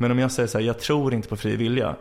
[0.00, 1.96] Men om jag säger så här, jag tror inte på fri vilja.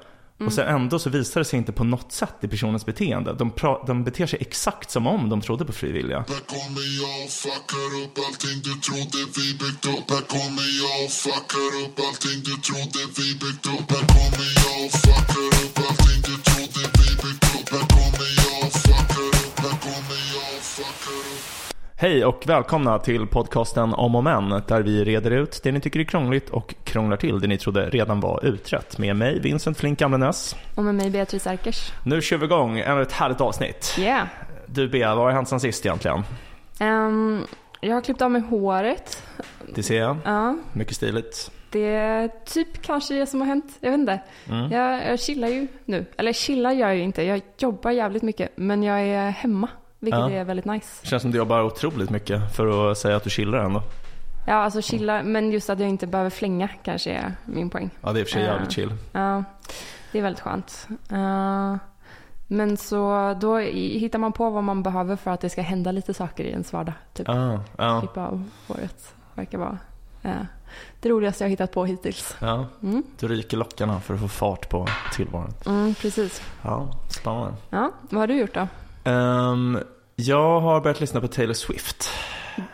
[0.46, 3.34] Och sen ändå så visar det sig inte på något sätt i personens beteende.
[3.34, 6.18] De, pra- de beter sig exakt som om de trodde på fri vilja.
[6.18, 11.06] Här kommer jag och fuckar upp allting du trodde vi byggt upp Här kommer jag
[11.06, 15.35] och fuckar upp allting du trodde vi byggt upp Här kommer jag och fuckar
[21.98, 26.00] Hej och välkomna till podcasten Om och Men där vi reder ut det ni tycker
[26.00, 28.98] är krångligt och krånglar till det ni trodde redan var utrett.
[28.98, 30.56] Med mig Vincent Flink Gamlenäs.
[30.76, 31.92] Och med mig Beatrice Erkers.
[32.06, 33.96] Nu kör vi igång ännu ett härligt avsnitt.
[34.00, 34.28] Yeah.
[34.66, 36.24] Du Bea, vad har hänt sen sist egentligen?
[36.80, 37.42] Ehm,
[37.82, 39.24] jag har klippt av mig håret.
[39.76, 40.18] Det ser jag.
[40.26, 41.52] Ja, Mycket stiligt.
[41.72, 43.78] det är typ kanske det som har hänt.
[43.80, 44.20] Jag vet inte.
[44.50, 44.72] Mm.
[44.72, 46.06] Jag, jag chillar ju nu.
[46.18, 47.24] Eller chillar gör jag ju inte.
[47.24, 48.52] Jag jobbar jävligt mycket.
[48.56, 49.70] Men jag är hemma.
[50.06, 50.30] Vilket Ja.
[50.32, 51.06] är väldigt nice.
[51.08, 53.84] Känns som du jobbar otroligt mycket för att säga att du chillar ändå.
[54.48, 55.24] Ja, alltså chilla.
[55.24, 57.90] Men just att jag inte behöver flänga kanske är min poäng.
[58.02, 58.94] Ja, det är i och för sig jävligt chill.
[59.12, 59.44] Ja,
[60.12, 60.88] det är väldigt skönt.
[61.12, 61.76] Eh,
[62.48, 66.14] men så då hittar man på vad man behöver för att det ska hända lite
[66.14, 66.94] saker i ens vardag.
[67.14, 67.28] Typ.
[67.28, 69.14] Ja, ja, klippa av håret.
[69.34, 69.78] Verkar vara
[70.24, 70.32] eh,
[71.02, 72.36] det roligaste jag hittat på hittills.
[72.42, 72.66] ja.
[72.84, 73.04] Mm.
[73.20, 75.54] Du ryker lockarna för att få fart på tillvaron.
[75.66, 76.42] Mm, precis.
[76.62, 77.54] Ja, spännande.
[77.70, 78.68] Ja, vad har du gjort då?
[79.12, 79.80] Ehm,
[80.16, 82.10] jag har börjat lyssna på Taylor Swift.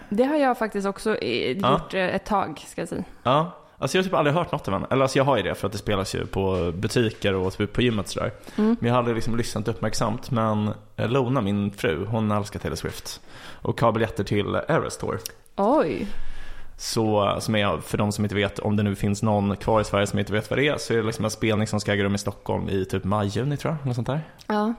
[0.10, 1.72] Det har jag faktiskt också eh, Ja.
[1.72, 3.04] gjort eh, ett tag, ska jag säga.
[3.24, 4.88] Ja, alltså jag har typ aldrig hört något av henne.
[4.90, 7.74] Eller alltså jag har ju det för att det spelas ju på butiker och typ
[7.74, 8.32] på gymmet och sådär.
[8.58, 8.76] Mm.
[8.80, 10.32] Men jag har aldrig liksom lyssnat uppmärksamt.
[10.32, 13.22] Men eh, Lona, min fru, hon älskar Taylor Swift.
[13.62, 15.20] Och har biljetter till Eras Tour.
[15.56, 16.08] Oj.
[16.78, 19.84] Så, som är, för de som inte vet, om det nu finns någon kvar i
[19.84, 21.94] Sverige som inte vet vad det är, så är det liksom en spelning som ska
[21.94, 23.88] äga rum i Stockholm i typ maj, juni tror jag.
[23.88, 24.22] Något sånt där.
[24.48, 24.74] Ja.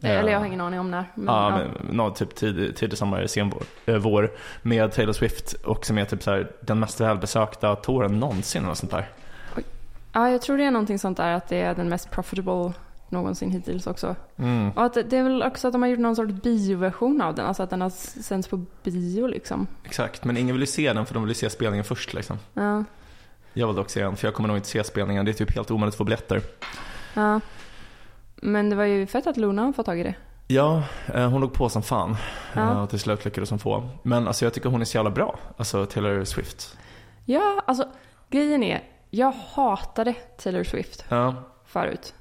[0.00, 0.08] Ja.
[0.08, 1.04] Eller jag har ingen aning om när.
[1.14, 1.66] Men, Ja, ja.
[1.82, 4.30] men, no, typ tidig, tidig sommar, sen vår, eh, vår.
[4.62, 8.74] Med Taylor Swift och som är typ så här, den mest välbesökta touren någonsin eller
[8.74, 9.08] sånt där.
[10.12, 12.72] ja, jag tror det är någonting sånt där att det är den mest profitable
[13.08, 14.16] någonsin hittills också.
[14.36, 14.70] Mm.
[14.70, 17.34] Och att det, det är väl också att de har gjort någon sorts bioversion av
[17.34, 17.46] den.
[17.46, 17.90] Alltså att den har
[18.22, 19.66] sänds på bio liksom.
[19.84, 22.38] Exakt, men ingen vill ju se den för de vill ju se spelningen först liksom.
[22.54, 22.84] Ja.
[23.52, 25.24] Jag vill dock se den, för jag kommer nog inte se spelningen.
[25.24, 26.42] Det är typ helt omöjligt att få biljetter.
[27.14, 27.40] ja.
[28.36, 30.14] Men det var ju fett att Luna har fått tag i det.
[30.48, 30.82] Ja,
[31.14, 32.16] eh, hon låg på som fan.
[32.54, 32.60] Ja.
[32.70, 33.88] Eh, Och till slut lyckades hon få.
[34.02, 35.38] Men alltså jag tycker hon är så jävla bra.
[35.56, 36.76] Alltså Taylor Swift.
[37.24, 37.88] Ja, alltså
[38.30, 41.34] grejen är, jag hatade Taylor Swift Ja,
[41.66, 42.14] förut.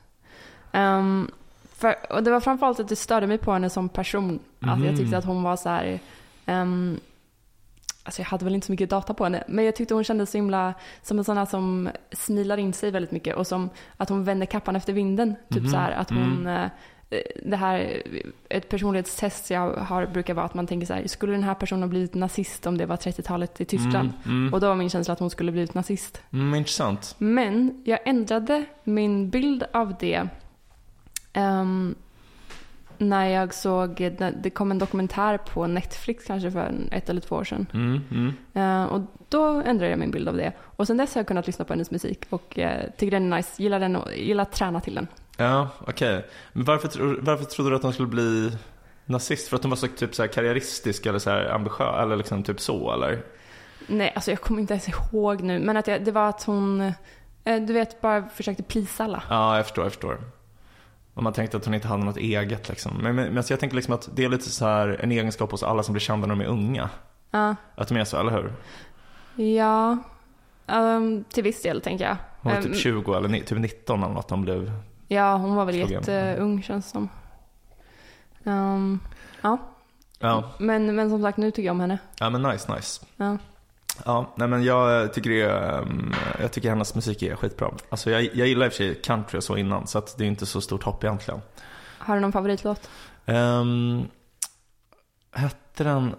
[0.72, 1.32] Ehm,
[1.76, 4.40] för, och det var framförallt att det störde mig på henne som person.
[4.60, 4.98] Att jag Mhm.
[4.98, 6.00] tyckte att hon var så här.
[6.46, 7.00] ehm,
[8.06, 9.44] alltså jag hade väl inte så mycket data på henne.
[9.48, 12.92] Men jag tyckte hon kändes så himla som en sån här som smilar in sig
[12.92, 13.36] väldigt mycket.
[13.36, 15.36] Och som att hon vänder kappan efter vinden.
[15.50, 15.72] Typ Mhm.
[15.72, 16.48] så här att hon...
[16.48, 16.66] eh,
[17.46, 18.02] det här,
[18.50, 21.84] ett personlighetstest jag har brukar vara att man tänker så här, skulle den här personen
[21.84, 24.10] ha blivit nazist om det var 30-talet i Tyskland?
[24.26, 24.54] Mm, mm.
[24.54, 26.22] Och då var min känsla att hon skulle blivit nazist.
[26.34, 27.16] Mm, intressant.
[27.18, 30.28] Men jag ändrade min bild av det
[31.34, 31.96] ehm,
[32.98, 34.12] när jag såg,
[34.44, 37.68] det kom en dokumentär på Netflix kanske för ett eller två år sedan.
[37.74, 38.34] Mm, mm.
[38.54, 40.54] Eh, och då ändrade jag min bild av det.
[40.62, 42.66] Och sen dess har jag kunnat lyssna på hennes musik och uh,
[42.98, 45.08] tycker den är nice, gillar den och gillar att träna till den.
[45.38, 46.26] Ja, okej.
[46.54, 48.52] Men varför, varför trodde du att hon skulle bli
[49.06, 49.48] nazist?
[49.48, 52.44] För att hon var så typ så här karriäristisk eller så här ambitiös eller liksom
[52.44, 53.24] typ så eller?
[53.88, 56.82] Nej, alltså jag kommer inte ens ihåg nu, men att jag, det var att hon,
[57.44, 59.24] eh, du vet, bara försökte plisa alla.
[59.30, 60.20] Ja, jag förstår, jag förstår.
[61.16, 62.98] Och man tänkte att hon inte hade något eget liksom.
[63.02, 65.52] Men, men, men så jag tänker liksom att det är lite så här en egenskap
[65.52, 66.90] hos alla som blir kända när de är unga.
[67.32, 68.54] Ja, Att de är så, eller hur?
[69.56, 69.98] ja
[70.68, 72.18] ehm, till viss del tänker jag.
[72.42, 74.72] Hon var Ehm, typ 20 eller typ 19 eller något de blev.
[75.08, 75.94] Ja, hon var väl igenom.
[75.94, 77.10] jätteung känns som.
[78.44, 79.00] Ehm,
[79.42, 79.58] ja,
[80.20, 81.98] Ja, men, men som sagt nu tycker jag om henne.
[82.20, 83.06] ja men nice, nice.
[83.18, 83.38] Ja.
[84.06, 87.72] Ja, nej men jag tycker det är, um, jag tycker hennes musik är skitbra.
[87.90, 90.24] Alltså jag, jag gillar i och för sig country och så innan så att det
[90.24, 91.42] är inte så stort hopp egentligen.
[91.98, 92.90] Har du någon favoritlåt?
[93.26, 94.08] Um,
[95.32, 96.16] hette den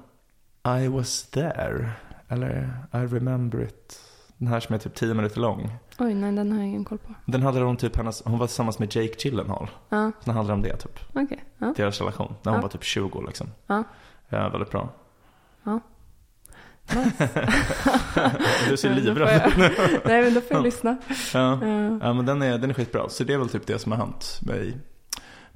[0.83, 1.91] I was there?
[2.29, 4.01] Eller I remember it?
[4.39, 5.71] Den här som är typ 10 minuter lång.
[5.99, 7.15] Oj, nej den har jag ingen koll på.
[7.27, 9.71] Den handlar om typ hennes, hon var tillsammans med Jake Gyllenhaal.
[9.89, 10.99] Ja, Så den handlar om det typ.
[11.15, 11.45] okej.
[11.59, 12.35] Ja, Deras relation.
[12.43, 12.63] När hon Ja.
[12.63, 13.47] var typ 20 liksom.
[13.67, 13.85] Ja.
[14.29, 14.89] Ja, väldigt bra.
[15.65, 15.81] ja.
[18.71, 19.71] Du ser livrädd jag-
[20.05, 20.97] Nej, men då får jag lyssna.
[21.35, 21.59] ja.
[21.67, 21.99] Ja.
[22.03, 23.09] ja, men den är, den är skitbra.
[23.09, 24.79] Så det är väl typ det som har hänt mig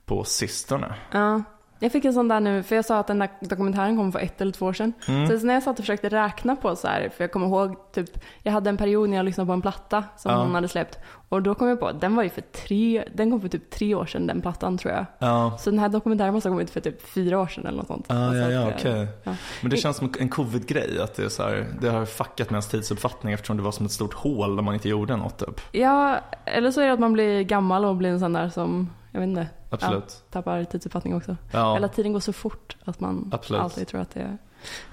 [0.04, 0.94] på sistone.
[1.12, 1.42] Ja.
[1.82, 4.18] Jag fick en sån där nu, för jag sa att den där dokumentären kom för
[4.18, 4.92] ett eller två år sedan.
[5.08, 5.40] Mm.
[5.40, 8.10] Så när jag satt och försökte räkna på så här, för jag kommer ihåg typ,
[8.42, 10.38] jag hade en period när jag lyssnade på en platta som Ja.
[10.42, 10.98] hon hade släppt.
[11.28, 13.70] Och då kom jag på att den var ju för tre, den kom för typ
[13.70, 15.06] tre år sedan den plattan tror jag.
[15.18, 15.56] Ja.
[15.60, 18.06] Så den här dokumentären måste ha kommit för typ fyra år sedan eller något sånt.
[18.08, 19.06] Ah, ja, ja, att, okej.
[19.24, 19.34] ja.
[19.62, 22.56] Men det känns som en covid-grej, att det är så här, det har fuckat med
[22.56, 25.60] ens tidsuppfattning eftersom det var som ett stort hål där man inte gjorde något typ.
[25.72, 28.90] Ja, eller så är det att man blir gammal och blir en sån där som,
[29.12, 30.24] jag vet inte, Absolut.
[30.30, 31.36] tappar tidsuppfattning också.
[31.52, 33.62] Ja, Eller tiden går så fort att man Absolut.
[33.62, 34.38] alltid tror att det är...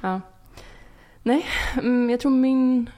[0.02, 0.22] Ja.
[1.24, 2.90] Nej, mm, jag tror min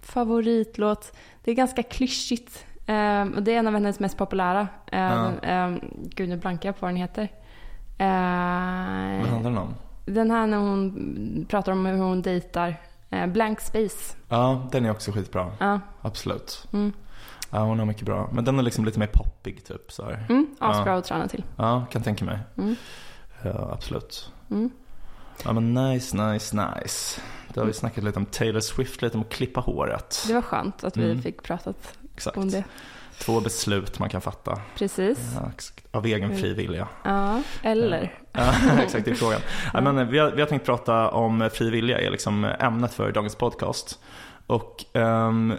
[0.00, 1.12] favoritlåt,
[1.44, 2.64] det är ganska klyschigt.
[2.86, 4.68] Ehm, det är en av hennes mest populära.
[4.92, 5.80] Um, um,
[6.14, 7.28] gud, nu blankar jag på vad den heter.
[7.98, 9.74] Ehm, vad handlar den om?
[10.04, 12.76] den här när hon pratar om hur hon dejtar.
[13.10, 14.16] Eh, Blank Space.
[14.28, 15.52] Ja, den är också skitbra.
[15.58, 16.68] Ja, Absolut.
[16.72, 16.92] mm.
[17.50, 18.28] Ja, hon har mycket bra.
[18.32, 20.26] Men den är liksom lite mer poppig typ så här.
[20.28, 20.98] Mm, asbra Ja.
[20.98, 21.44] att träna till.
[21.56, 22.38] Ja, kan tänka mig.
[22.58, 22.76] Mm.
[23.42, 24.32] Ja, absolut.
[24.50, 24.70] Mm.
[25.44, 27.20] Ja men nice, nice, nice.
[27.54, 30.24] Då har vi snackat lite om Taylor Swift, lite om att klippa håret.
[30.26, 31.22] Det var skönt att vi Mm.
[31.22, 32.36] fick pratat Exakt.
[32.36, 32.64] om det.
[33.18, 34.60] Två beslut man kan fatta.
[34.76, 35.18] Precis.
[35.34, 35.50] Ja.
[35.98, 36.88] Av egen fri vilja.
[37.04, 38.14] Ja, eller?
[38.32, 38.52] Ja,
[38.82, 39.40] exakt, det är frågan.
[39.74, 42.94] Ja, men, eh, vi, har, vi har tänkt prata om fri vilja, är liksom ämnet
[42.94, 43.98] för dagens podcast.
[44.46, 45.54] Och ehm,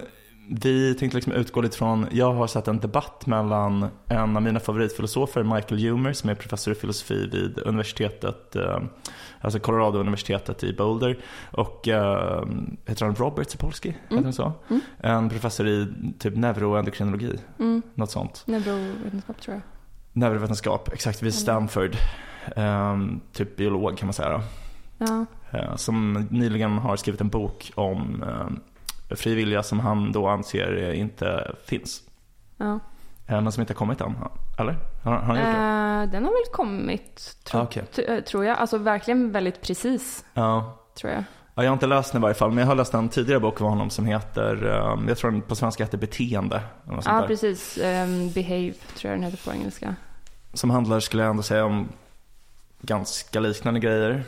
[0.53, 4.59] vi tänkte liksom utgå lite från, jag har sett en debatt mellan en av mina
[4.59, 8.79] favoritfilosofer, Michael Humer, som är professor i filosofi vid universitetet, eh,
[9.41, 11.19] alltså Colorado-universitetet i Boulder,
[11.51, 12.43] och eh,
[12.85, 13.89] heter han Robert Sapolsky?
[13.89, 14.23] Heter Mm.
[14.23, 14.53] han så?
[14.69, 14.81] Mm.
[14.99, 15.87] En professor i
[16.19, 17.81] typ neuroendokrinologi, Mm.
[17.95, 18.43] något sånt.
[18.47, 19.61] Neurovetenskap tror jag.
[20.13, 21.95] Neurovetenskap, exakt, vid Stanford.
[22.55, 24.41] Ehm, typ biolog kan man säga.
[24.97, 25.25] Ja.
[25.51, 28.23] Eh, som nyligen har skrivit en bok om
[29.11, 32.01] eh, frivilliga som han då anser eh, inte finns.
[32.57, 32.79] ja.
[33.27, 34.15] Men som inte har kommit än.
[34.59, 34.77] Eller?
[35.03, 35.51] Har, har han gjort det?
[35.51, 37.83] Eh, den har väl kommit, tro, Ah, okej.
[37.95, 38.57] t- eh, tror jag.
[38.57, 40.77] Alltså verkligen väldigt precis, Ja.
[40.99, 41.23] tror jag.
[41.55, 41.63] ja.
[41.63, 43.61] Jag har inte läst den i varje fall, men jag har läst en tidigare bok
[43.61, 44.65] av honom som heter,
[45.07, 46.61] jag tror den på svenska heter Beteende.
[46.87, 47.27] Ja, där.
[47.27, 47.77] precis.
[47.77, 49.95] Ehm, behave, tror jag den heter på engelska.
[50.53, 51.87] Som handlar, skulle jag ändå säga, om
[52.81, 54.23] ganska liknande grejer.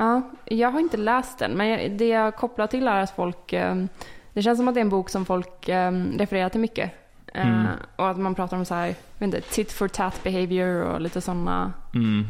[0.00, 3.52] Ja, jag har inte läst den, men det jag kopplar till är att folk...
[3.52, 3.88] ehm,
[4.32, 6.90] det känns som att det är en bok som folk ehm, refererar till mycket.
[7.34, 7.66] Eh, Mm.
[7.96, 11.72] Och att man pratar om så här, inte, tit for tat behavior och lite sådana
[11.94, 12.26] Mm.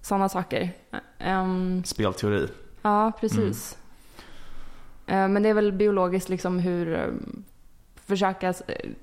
[0.00, 0.70] såna saker.
[1.18, 2.48] Ehm, Spelteori.
[2.82, 3.78] Ja, precis.
[5.06, 7.06] Eh, Men det är väl biologiskt liksom hur eh,
[8.06, 8.54] försöka eh,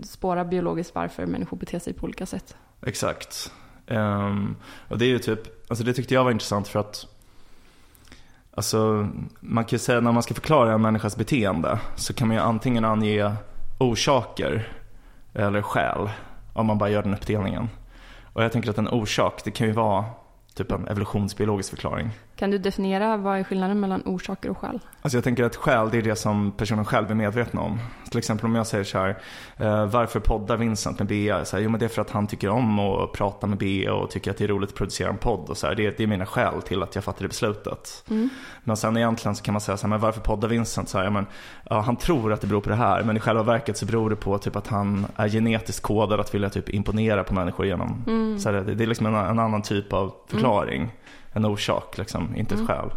[0.03, 2.55] spåra biologiskt varför människor beter sig på olika sätt.
[2.85, 3.51] Exakt.
[3.87, 4.55] Ehm,
[4.87, 7.05] och det är ju typ, alltså det tyckte jag var intressant för att
[8.55, 9.09] Alltså,
[9.39, 12.43] man kan ju säga när man ska förklara en människas beteende så kan man ju
[12.43, 13.33] antingen ange
[13.77, 14.67] orsaker
[15.33, 16.09] eller skäl
[16.53, 17.69] om man bara gör den uppdelningen.
[18.33, 20.05] Och jag tänker att en orsak, det kan ju vara
[20.53, 22.09] typ en evolutionsbiologisk förklaring.
[22.39, 24.79] Kan du definiera vad är skillnaden mellan orsaker och skäl?
[25.01, 27.79] Alltså jag tänker att skäl, det är det som personen själv är medveten om.
[28.09, 29.17] Till exempel om jag säger så här,
[29.57, 31.45] eh, varför poddar Vincent med Bea?
[31.45, 33.93] Så här, jo men det är för att han tycker om att prata med Bea
[33.93, 35.49] och tycker att det är roligt att producera en podd.
[35.49, 38.03] Och så här, det, det är mina skäl till att jag fattade beslutet.
[38.63, 40.89] Men sen egentligen så kan man säga så här, men varför poddar Vincent?
[40.89, 41.25] Så här, ja, men,
[41.69, 44.09] ja, han tror att det beror på det här, men i själva verket så beror
[44.09, 48.03] det på typ att han är genetiskt kodad att vilja typ imponera på människor genom,
[48.39, 50.91] så här, det, det är liksom en, en annan typ av förklaring.
[51.31, 52.89] En orsak, liksom, inte ett skäl.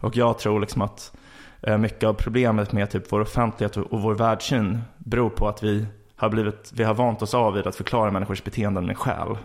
[0.00, 1.16] Och jag tror liksom att
[1.62, 5.86] eh, mycket av problemet med typ vår offentlighet och vår världssyn beror på att vi
[6.16, 9.38] har, blivit, vi har vant oss av vid att förklara människors beteenden med skäl.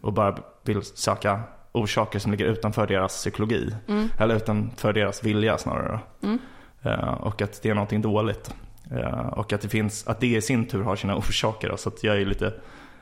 [0.00, 1.40] Och bara vill söka
[1.72, 3.74] orsaker som ligger utanför deras psykologi.
[4.18, 6.00] Eller utanför deras vilja snarare.
[6.82, 8.54] Eh, och att det är någonting dåligt.
[8.90, 11.76] Eh, och att det, finns, att det i sin tur har sina orsaker.
[11.76, 12.52] Så att jag är lite,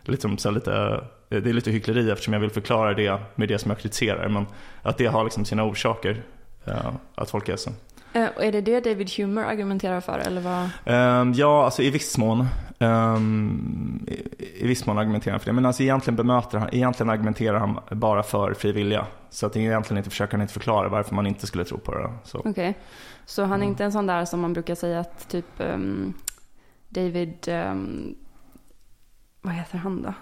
[0.03, 1.05] liksom, så lite,
[1.41, 4.29] det är lite hyckleri eftersom jag vill förklara det med det som jag kritiserar.
[4.29, 4.47] Men
[4.83, 6.23] att det har liksom sina orsaker.
[6.65, 7.71] eh, att folk är så.
[8.13, 10.69] Eh, Och är det det David Humer argumenterar för eller vad?
[10.85, 12.47] Ehm, ja, alltså i viss mån.
[12.79, 14.07] Ehm,
[14.39, 15.53] i, viss mån argumenterar han för det.
[15.53, 19.07] Men alltså egentligen bemöter han, egentligen argumenterar han bara för fri vilja.
[19.31, 22.11] Så att egentligen inte försöker han inte förklara varför man inte skulle tro på det.
[22.25, 22.43] Så.
[22.45, 22.79] Okej.
[23.27, 26.13] Så han är inte en sån där som man brukar säga att typ ehm,
[26.89, 28.15] David, ehm,
[29.43, 30.15] vad heter han då?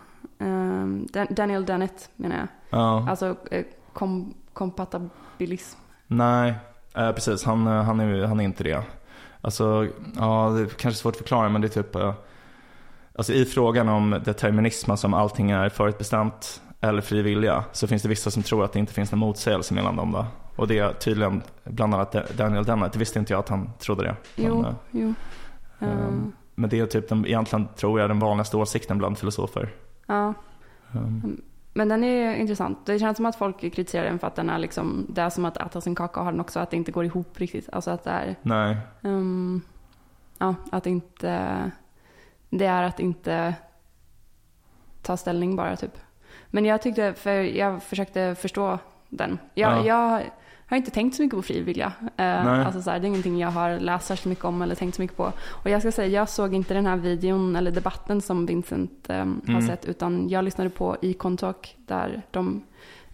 [1.12, 2.48] Dan- Daniel Dennett menar jag.
[2.70, 5.78] Ja, Alltså eh, kom, kompatibilism.
[6.06, 6.54] nej,
[6.96, 7.44] eh, precis.
[7.44, 8.82] Han, eh, han, är, han är inte det.
[9.40, 12.14] Alltså, ja, det är kanske svårt att förklara men det är typ eh,
[13.14, 18.02] Alltså i frågan om determinism, alltså om allting är förutbestämt eller fri vilja, så finns
[18.02, 20.12] det vissa som tror att det inte finns någon motsägelse mellan dem.
[20.12, 20.26] Då.
[20.56, 24.02] Och det är tydligen bland annat Daniel Dennett, det visste inte jag att han trodde
[24.02, 24.16] det.
[24.36, 25.14] Jo, Men, jo.
[25.78, 29.70] Um, men det är typ den, egentligen tror jag den vanligaste åsikten bland filosofer.
[30.10, 30.34] Ja.
[30.94, 32.86] Um, men den är intressant.
[32.86, 35.44] Det känns som att folk kritiserar den för att den är liksom, det är som
[35.44, 37.68] att äta sin kaka och ha den också, att det inte går ihop riktigt.
[37.72, 38.76] Alltså att det är, Nej.
[39.02, 39.60] ehm,
[40.38, 41.70] ja, att inte,
[42.50, 43.54] det är att inte
[45.02, 45.98] ta ställning bara typ.
[46.46, 49.38] Men jag tyckte, för jag försökte förstå den.
[49.54, 49.86] Jag, Ja.
[49.86, 50.22] jag
[50.70, 51.92] har inte tänkt så mycket på fri vilja.
[52.16, 54.94] Eh, alltså så här, det är ingenting jag har läst så mycket om eller tänkt
[54.94, 55.32] så mycket på.
[55.48, 59.14] Och jag ska säga, jag såg inte den här videon eller debatten som Vincent har
[59.48, 59.66] Mm.
[59.66, 62.62] sett, utan jag lyssnade på Econ Talk där de,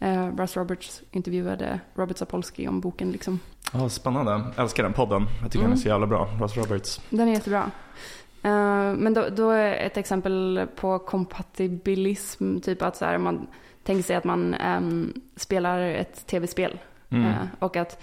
[0.01, 3.41] eh, Russ Roberts intervjuade Robert Sapolsky om boken liksom.
[3.73, 4.41] Ja, spännande.
[4.57, 5.23] Älskar den podden.
[5.43, 5.71] Jag tycker Mm.
[5.71, 6.29] den är så jävla bra.
[6.41, 7.01] Ross Roberts.
[7.11, 7.71] Den är jättebra.
[8.43, 13.47] Eh, men då, då är ett exempel på kompatibilism, typ att så här, man
[13.85, 16.79] tänker sig att man ehm, spelar ett tv-spel.
[17.11, 17.27] Mm.
[17.27, 18.03] Eh, och att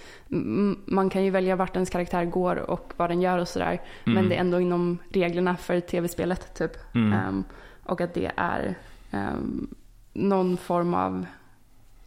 [0.86, 3.80] man kan ju välja vart ens karaktär går och vad den gör och sådär.
[4.04, 4.28] Men Mm.
[4.28, 6.72] det är ändå inom reglerna för tv-spelet typ.
[6.94, 7.12] Mm.
[7.12, 7.44] Ehm,
[7.82, 8.74] och att det är
[9.10, 9.66] ehm,
[10.12, 11.26] någon form av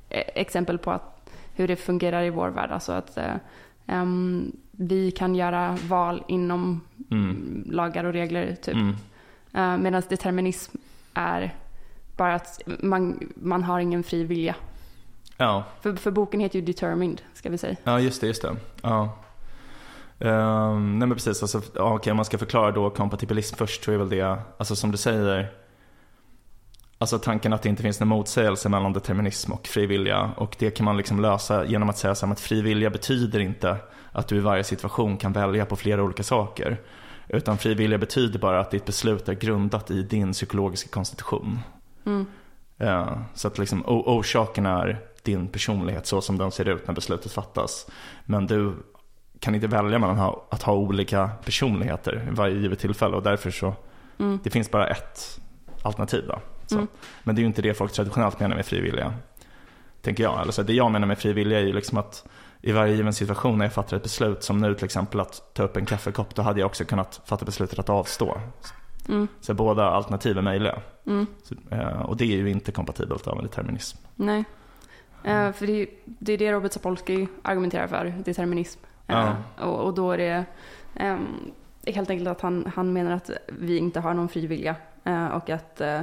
[0.10, 2.72] e- exempel på att, hur det fungerar i vår värld.
[2.72, 3.36] Alltså att eh,
[3.88, 7.64] ehm, vi kan göra val inom Mm.
[7.66, 8.76] lagar och regler typ.
[8.76, 8.96] Mm.
[9.58, 10.78] Uh, Medan determinism
[11.14, 11.56] är
[12.18, 14.56] bara att man, man har ingen fri vilja.
[15.38, 15.64] Ja.
[15.82, 17.76] För, för boken heter ju Determined, ska vi säga.
[17.84, 18.28] ja, just det.
[18.28, 18.56] Just det.
[18.82, 19.18] Ja.
[20.20, 23.92] Ehm, nej men precis, alltså, ja, okej, om man ska förklara då kompatibilism först så
[23.92, 25.52] är väl det, alltså som du säger,
[26.98, 30.86] alltså tanken att det inte finns någon motsägelse mellan determinism och frivilliga och det kan
[30.86, 33.78] man liksom lösa genom att säga så att frivilliga betyder inte
[34.12, 36.78] att du i varje situation kan välja på flera olika saker.
[37.28, 41.60] Utan frivilliga betyder bara att ditt beslut är grundat i din psykologiska konstitution.
[42.06, 42.26] Mm.
[42.78, 45.00] Ja, så att liksom orsaken är
[45.32, 47.88] din personlighet så som den ser ut när beslutet fattas.
[48.26, 48.74] Men du
[49.40, 53.52] kan inte välja mellan ha- att ha olika personligheter i varje givet tillfälle och därför
[53.52, 53.74] så,
[54.20, 54.40] Mm.
[54.44, 55.40] det finns bara ett
[55.84, 56.40] alternativ då.
[56.76, 56.88] Mm.
[57.24, 59.14] Men det är ju inte det folk traditionellt menar med frivilliga.
[60.02, 60.42] Tänker jag.
[60.42, 62.26] Eller så det jag menar med frivilliga är ju liksom att
[62.62, 65.64] i varje given situation när jag fattar ett beslut, som nu till exempel att ta
[65.64, 68.38] upp en kaffekopp, då hade jag också kunnat fatta beslutet att avstå.
[69.10, 69.28] Mm.
[69.42, 70.80] Så båda alternativ är möjliga.
[71.06, 71.26] Mm.
[71.44, 73.98] Så, eh, och det är ju inte kompatibelt med determinism.
[74.16, 74.44] Nej.
[75.28, 78.80] Eh, för det det är det Robert Sapolsky argumenterar för, determinism.
[79.08, 80.46] Eh, och, och då är det
[80.96, 81.52] ehm,
[81.86, 84.76] helt enkelt att han, han menar att vi inte har någon fri vilja.
[85.04, 86.02] eh, och att eh,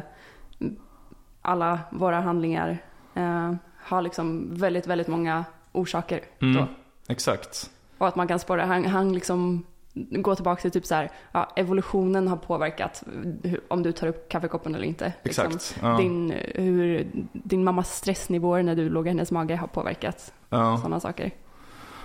[1.42, 2.78] alla våra handlingar
[3.14, 6.20] eh, har liksom väldigt, väldigt många orsaker.
[6.40, 6.64] Mm,
[7.08, 7.70] exakt.
[7.98, 9.64] Och att man kan spåra, han, han liksom
[9.94, 13.02] går tillbaka till typ så här, ja, evolutionen har påverkat
[13.42, 15.12] hur, om du tar upp kaffekoppen eller inte.
[15.22, 15.78] Liksom, Exakt.
[15.82, 15.96] Ja.
[15.96, 20.76] din, hur din mammas stressnivåer när du låg i hennes mage har påverkat ja.
[20.76, 21.30] sådana saker.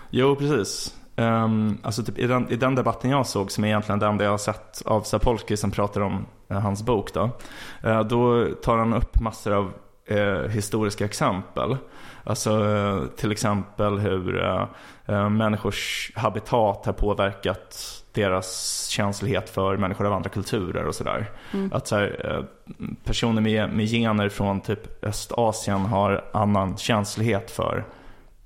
[0.09, 0.95] Jo, precis.
[1.15, 4.25] Um, alltså typ i, den, I den debatten jag såg, som är egentligen den där
[4.25, 7.29] jag har sett av Sapolsky som pratar om eh, hans bok, då,
[7.83, 9.71] eh, då tar han upp massor av
[10.09, 11.77] eh, historiska exempel.
[12.23, 14.65] Alltså eh, till exempel hur eh,
[15.05, 21.31] eh, människors habitat har påverkat deras känslighet för människor av andra kulturer och sådär.
[21.53, 21.73] Mm.
[21.73, 22.43] Att så här, eh,
[23.03, 27.85] personer med, med gener från typ Östasien har annan känslighet för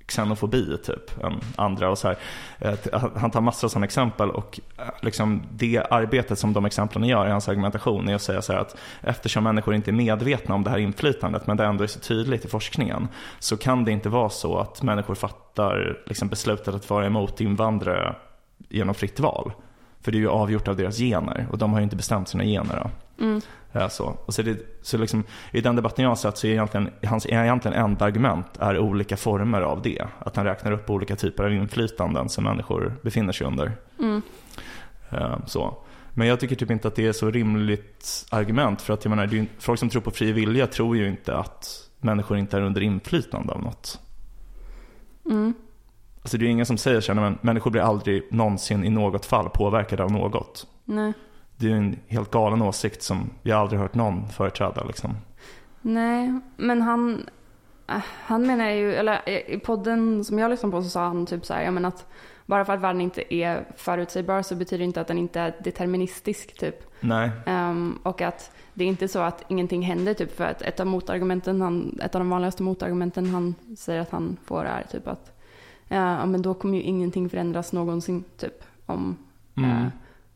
[0.08, 2.16] xenofobi typ än andra och så här.
[2.58, 2.74] Eh,
[3.16, 7.26] han tar massor av sådana exempel och eh, liksom det arbetet som de exemplen gör
[7.26, 10.64] i hans argumentation är att säga så här att eftersom människor inte är medvetna om
[10.64, 13.08] det här inflytandet men det ändå är så tydligt i forskningen
[13.38, 18.14] så kan det inte vara så att människor fattar liksom beslutet att vara emot invandrare
[18.68, 19.52] genom fritt val.
[20.00, 22.44] För det är ju avgjort av deras gener och de har ju inte bestämt sina
[22.44, 22.80] gener.
[22.82, 22.90] Då.
[23.20, 23.40] Mm.
[23.72, 24.16] Ja, så.
[24.26, 27.26] Och så det, så liksom, I den debatten jag har sett så är egentligen, hans
[27.26, 30.06] egentligen enda argument är olika former av det.
[30.18, 33.72] Att han räknar upp olika typer av inflytanden som människor befinner sig under.
[33.98, 34.22] Mm.
[35.10, 35.76] Eh, Så.
[36.16, 38.82] Men jag tycker typ inte att det är så rimligt argument.
[38.82, 41.90] För att jag menar, ju, folk som tror på fri vilja tror ju inte att
[42.00, 44.00] människor inte är under inflytande av något.
[45.30, 45.54] Mm.
[46.22, 49.26] Alltså det är ju ingen som säger så men människor blir aldrig någonsin i något
[49.26, 50.66] fall påverkade av något.
[50.84, 51.12] Nej.
[51.56, 55.16] Det är en helt galen åsikt som jag aldrig hört någon företräda liksom.
[55.80, 57.28] Nej, men han,
[57.88, 61.46] äh, han menar ju, eller i podden som jag lyssnade på så sa han typ
[61.46, 62.06] så här, ja men att
[62.46, 65.54] bara för att världen inte är förutsägbar så betyder det inte att den inte är
[65.64, 66.76] deterministisk typ.
[67.00, 67.30] Nej.
[67.46, 70.86] Ehm, och att det är inte så att ingenting händer typ för att ett av
[70.86, 75.30] motargumenten, han, ett av de vanligaste motargumenten han säger att han får är typ att
[75.88, 79.16] ja men då kommer ju ingenting förändras någonsin typ om,
[79.56, 79.70] Mm.
[79.70, 79.86] eh,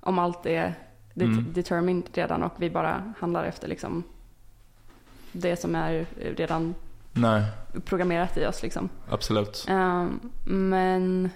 [0.00, 0.74] om allt är
[1.18, 1.52] det- Mm.
[1.52, 4.02] determined redan och vi bara handlar efter liksom
[5.32, 6.06] det som är
[6.36, 6.74] redan
[7.12, 7.42] Nej,
[7.84, 8.88] programmerat i oss liksom.
[9.10, 9.66] absolut.
[9.68, 11.30] Ehm, men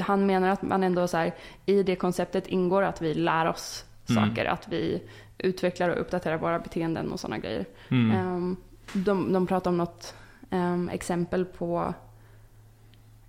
[0.00, 1.34] han menar att man ändå så här,
[1.66, 4.28] i det konceptet ingår att vi lär oss Mm.
[4.28, 5.02] saker, att vi
[5.38, 7.64] utvecklar och uppdaterar våra beteenden och sådana grejer.
[7.88, 8.10] Mm.
[8.16, 8.56] Ehm,
[8.92, 10.14] de, de pratar om något
[10.50, 11.94] ehm, exempel på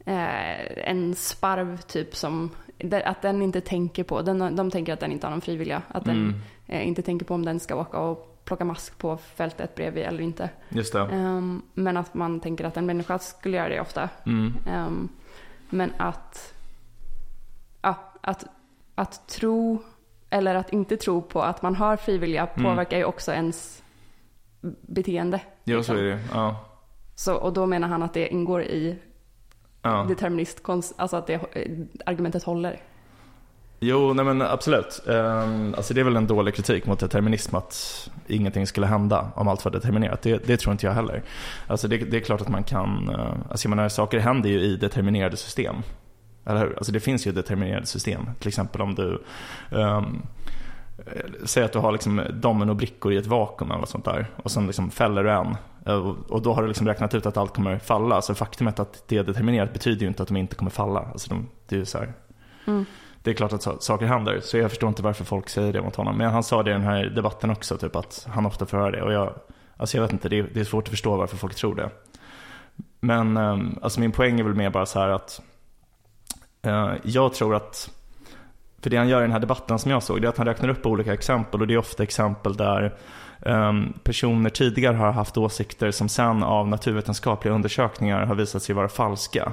[0.06, 2.50] eh, en sparv typ som,
[3.05, 5.81] att den inte tänker på, den, de tänker att den inte har någon frivilliga.
[5.88, 6.35] Att den Mm,
[6.67, 10.21] eh, inte tänker på om den ska åka och plocka mask på fältet bredvid eller
[10.23, 10.50] inte.
[10.69, 11.00] just det.
[11.00, 14.09] Ehm, men att man tänker att en människa skulle göra det ofta.
[14.25, 15.09] Mm, Ehm,
[15.69, 16.53] men att,
[17.81, 18.45] ja, att,
[18.95, 19.83] att tro
[20.29, 22.63] eller att inte tro på att man har frivilliga Mm.
[22.71, 23.83] påverkar ju också ens
[24.81, 25.39] beteende.
[25.65, 25.97] så liksom.
[25.97, 26.55] är det ja.
[27.15, 28.97] Så, och då menar han att det ingår i
[29.81, 30.05] ja.
[30.09, 31.71] deterministkonst, alltså att det, eh,
[32.05, 32.81] argumentet håller.
[33.83, 35.01] Jo, nej men absolut.
[35.05, 39.47] Um, alltså det är väl en dålig kritik mot determinism att ingenting skulle hända om
[39.47, 40.21] allt var determinerat.
[40.21, 41.23] Det, det tror inte jag heller.
[41.67, 44.59] Alltså det, det är klart att man kan, uh, alltså jag menar saker händer ju
[44.59, 45.75] i determinerade system.
[46.45, 46.75] Eller hur?
[46.77, 48.29] Alltså det finns ju determinerade system.
[48.39, 49.23] Till exempel om du,
[49.69, 50.21] um,
[51.46, 54.27] säg att du har liksom dominobrickor i ett vakuum eller sånt där.
[54.43, 55.55] Och sen liksom fäller du en.
[55.86, 58.22] eh, Och då har du liksom räknat ut att allt kommer falla.
[58.22, 61.00] Så faktumet att det är determinerat betyder ju inte att de inte kommer falla.
[61.00, 62.13] Alltså de, det är så här.
[62.67, 62.86] Mm.
[63.24, 65.81] Det är klart att sa- saker händer, så jag förstår inte varför folk säger det
[65.81, 66.17] mot honom.
[66.17, 68.91] Men han sa det i den här debatten också, typ att han ofta får höra
[68.91, 69.01] det.
[69.01, 69.34] Och jag,
[69.77, 71.89] alltså jag vet inte, det är, det är svårt att förstå varför folk tror det.
[73.00, 75.41] Men ehm, alltså min poäng är väl mer bara så här att
[76.62, 77.89] eh, jag tror att,
[78.81, 80.47] för det han gör i den här debatten som jag såg, det är att han
[80.47, 82.95] räknar upp olika exempel och det är ofta exempel där
[83.45, 88.89] ehm, personer tidigare har haft åsikter som sen av naturvetenskapliga undersökningar har visat sig vara
[88.89, 89.51] falska.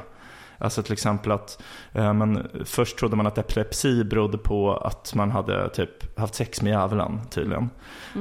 [0.61, 5.31] Alltså till exempel att eh, man, först trodde man att epilepsi berodde på att man
[5.31, 7.71] hade typ haft sex med djävulen tydligen.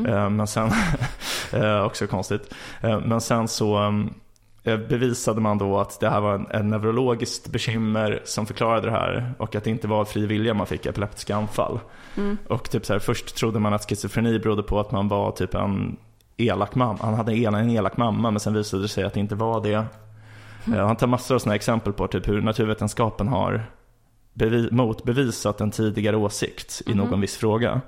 [0.07, 0.71] Eh, men sen,
[1.53, 2.53] eh, också konstigt.
[2.81, 3.91] Eh, men sen så eh,
[4.77, 9.33] bevisade man då att det här var en, en neurologiskt bekymmer som förklarade det här
[9.37, 11.79] och att det inte var fri vilja man fick epileptiska anfall.
[12.47, 15.53] Och typ så här, först trodde man att schizofreni berodde på att man var typ
[15.55, 15.97] en
[16.37, 16.99] elak mamma.
[17.01, 19.61] Han hade en, en elak mamma men sen visade det sig att det inte var
[19.61, 19.85] det.
[20.75, 23.65] Eh, Han tar massor av sådana exempel på typ hur naturvetenskapen har
[24.37, 27.81] bevi- motbevisat en tidigare åsikt i någon viss fråga.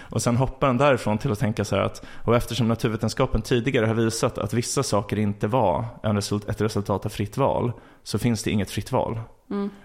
[0.00, 3.86] Och sen hoppar han därifrån till att tänka så här att, och eftersom naturvetenskapen tidigare
[3.86, 8.42] har visat att vissa saker inte var result- ett resultat av fritt val, så finns
[8.42, 9.20] det inget fritt val.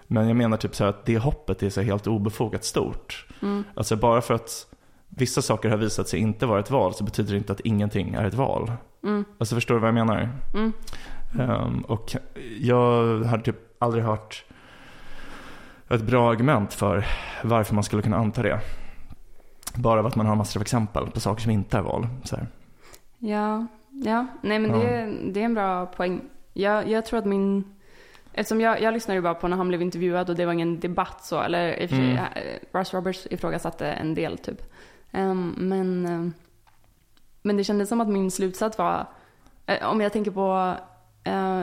[0.08, 3.28] Men jag menar typ så här att det hoppet är så helt obefogat stort.
[3.76, 4.68] Alltså bara för att
[5.10, 8.14] vissa saker har visat sig inte vara ett val så betyder det inte att ingenting
[8.14, 8.72] är ett val.
[9.38, 10.30] Alltså förstår du vad jag menar?
[11.40, 12.16] Ehm, och
[12.60, 14.44] jag hade typ aldrig hört
[15.94, 17.06] ett bra argument för
[17.44, 18.60] varför man skulle kunna anta det.
[19.76, 22.08] Bara av att man har massor av exempel på saker som inte är val.
[23.18, 24.28] Ja, ja.
[24.42, 26.22] nej men det, är- det är en bra poäng.
[26.54, 27.64] Jag, jag tror att min,
[28.34, 30.80] eftersom jag, jag lyssnade ju bara på när han blev intervjuad och det var ingen
[30.80, 32.18] debatt så, eller i och för sig, Mm.
[32.18, 34.74] eh, Russ Roberts ifrågasatte en del typ.
[35.12, 36.34] Ehm, men, ehm,
[37.42, 39.06] men det kändes som att min slutsats var,
[39.66, 40.74] eh, om jag tänker på,
[41.24, 41.62] eh,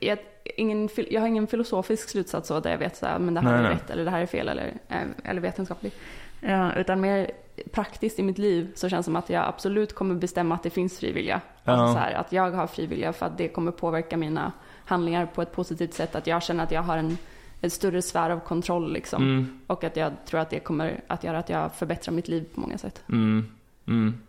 [0.00, 3.40] jag, ingen, jag har ingen filosofisk slutsats så där jag vet så här, men det
[3.40, 3.72] här Nej, är nej.
[3.72, 5.92] rätt eller det här är fel eller, eh, eller vetenskaplig.
[6.40, 7.30] Ja, utan mer
[7.72, 10.70] praktiskt i mitt liv så känns det som att jag absolut kommer bestämma att det
[10.70, 11.40] finns frivilliga.
[11.64, 11.92] Alltså Ja.
[11.92, 14.52] så här, att jag har frivilliga för att det kommer påverka mina
[14.84, 16.14] handlingar på ett positivt sätt.
[16.14, 17.18] Att jag känner att jag har en,
[17.60, 19.22] en större sfär av kontroll liksom.
[19.22, 22.44] Mm, Och att jag tror att det kommer att göra att jag förbättrar mitt liv
[22.54, 23.02] på många sätt.
[23.08, 23.46] mm,
[23.88, 24.20] mm.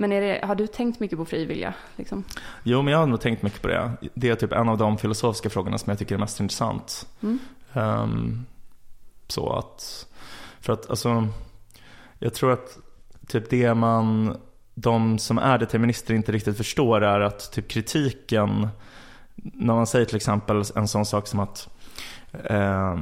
[0.00, 1.74] Men är det, har du tänkt mycket på frivilliga?
[1.96, 2.24] Liksom?
[2.62, 3.92] Jo, men jag har nog tänkt mycket på det.
[4.14, 7.08] Det är typ en av de filosofiska frågorna som jag tycker är mest intressant.
[7.22, 7.38] Mm.
[7.72, 8.44] Ehm,
[9.28, 10.06] så att,
[10.60, 11.28] för att alltså,
[12.18, 12.78] jag tror att
[13.26, 14.36] typ det man,
[14.74, 18.68] de som är determinister inte riktigt förstår är att typ kritiken,
[19.34, 21.68] när man säger till exempel en sån sak som att
[22.44, 22.98] eh,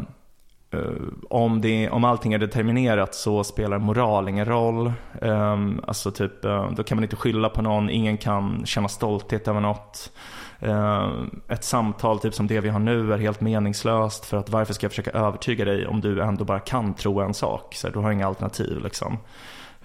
[1.31, 4.93] om, det, om allting är determinerat så spelar moral ingen roll.
[5.21, 9.49] Um, alltså typ, eh, då kan man inte skylla på någon, ingen kan känna stolthet
[9.49, 10.12] över något.
[10.61, 11.11] Eh,
[11.49, 14.85] ett samtal typ som det vi har nu är helt meningslöst för att varför ska
[14.85, 17.75] jag försöka övertyga dig om du ändå bara kan tro en sak?
[17.75, 19.19] Så här, du har inga alternativ liksom.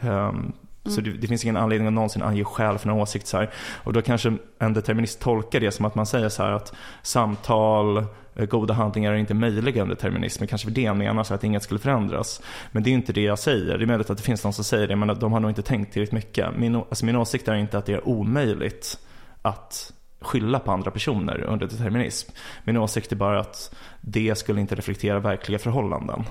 [0.01, 0.51] Ehm,
[0.85, 3.49] Så det, det finns ingen anledning att någonsin ange skäl för en åsikt så här.
[3.83, 6.73] Och då kanske en determinist tolkar det som att man säger så här att
[7.03, 8.03] samtal, eh,
[8.35, 10.45] goda handlingar är inte möjliga under determinism.
[10.45, 12.41] Kanske för det han menar så att inget skulle förändras.
[12.71, 13.77] Men det är inte det jag säger.
[13.77, 15.51] Det är möjligt att det finns någon som säger det men att de har nog
[15.51, 16.57] inte tänkt tillräckligt mycket.
[16.57, 18.99] Min, alltså min åsikt är inte att det är omöjligt
[19.41, 22.31] att skylla på andra personer under determinism.
[22.63, 26.23] Min åsikt är bara att det skulle inte reflektera verkliga förhållanden.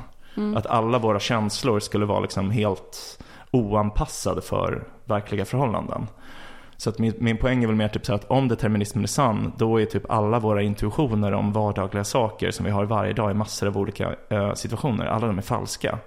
[0.57, 3.19] Att alla våra känslor skulle vara liksom helt
[3.51, 6.07] oanpassade för verkliga förhållanden.
[6.81, 9.53] Så att min, min poäng är väl mer typ så att om determinismen är sann,
[9.57, 13.35] då är typ alla våra intuitioner om vardagliga saker som vi har varje dag i
[13.35, 15.99] massor av olika eh, situationer, alla de är falska.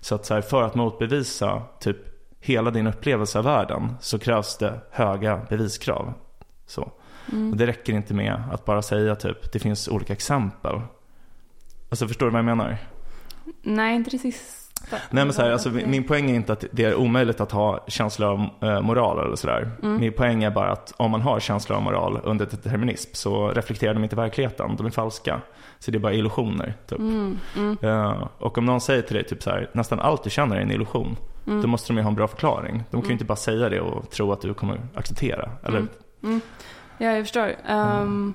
[0.00, 1.96] Så att så här, för att motbevisa typ
[2.40, 6.12] hela din upplevelse av världen så krävs det höga beviskrav.
[6.66, 6.92] Så.
[7.32, 7.50] Mm.
[7.52, 10.80] Och det räcker inte med att bara säga typ, det finns olika exempel.
[11.88, 12.78] Alltså förstår du vad jag menar?
[13.62, 14.67] Nej, inte det sista.
[15.10, 17.84] Nej men så här, alltså, min poäng är inte att det är omöjligt att ha
[17.88, 19.70] känslor av eh, moral eller sådär.
[19.82, 20.00] Mm.
[20.00, 23.94] Min poäng är bara att om man har känslor av moral under determinism så reflekterar
[23.94, 25.40] de inte verkligheten, de är falska.
[25.78, 26.74] Så det är bara illusioner.
[26.88, 26.98] Typ.
[26.98, 30.30] Mm, mm, Eh, och om någon säger till dig typ så här, nästan allt du
[30.30, 31.16] känner är en illusion.
[31.46, 31.62] mm.
[31.62, 32.72] Då måste de ju ha en bra förklaring.
[32.76, 33.12] De kan ju Mm.
[33.12, 35.50] inte bara säga det och tro att du kommer acceptera.
[35.64, 35.78] Eller?
[35.78, 35.88] Mm.
[36.24, 36.40] Mm.
[36.98, 37.52] Ja, jag förstår.
[37.70, 38.34] Um,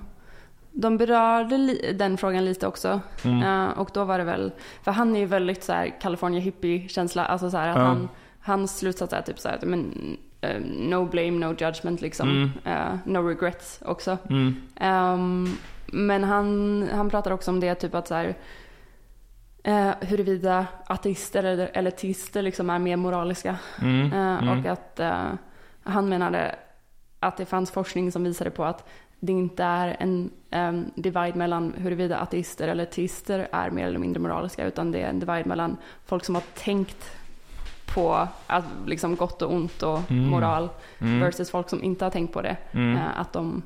[0.76, 3.00] de berörde li- den frågan lite också.
[3.24, 3.44] Mm.
[3.44, 4.52] Eh, och då var det väl,
[4.84, 7.26] för han är ju väldigt så här California hippie-känsla.
[7.26, 7.84] Alltså så här att Ja.
[7.84, 8.10] han,
[8.40, 9.94] hans slutsats är typ så här, men,
[10.42, 12.30] eh, no blame, no judgment liksom.
[12.30, 12.50] Mm.
[12.66, 14.18] Eh, no regrets också.
[14.30, 14.56] Mm.
[14.76, 15.50] Ehm,
[15.88, 18.36] men han, han pratar också om det typ att så här,
[19.64, 23.56] eh, huruvida ateister eller, eller teister liksom är mer moraliska.
[23.82, 24.14] Mm.
[24.14, 24.50] Eh, Mm.
[24.60, 25.00] Och att
[25.84, 26.56] han menade
[27.20, 28.88] att det fanns forskning som visade på att
[29.26, 34.20] det inte är en um, divide mellan huruvida ateister eller teister är mer eller mindre
[34.22, 37.12] moraliska utan det är en divide mellan folk som har tänkt
[37.96, 40.26] på att, liksom gott och ont och Mm.
[40.30, 41.20] moral Mm.
[41.20, 42.58] versus folk som inte har tänkt på det.
[42.72, 42.98] Mm.
[42.98, 43.62] Eh, att de,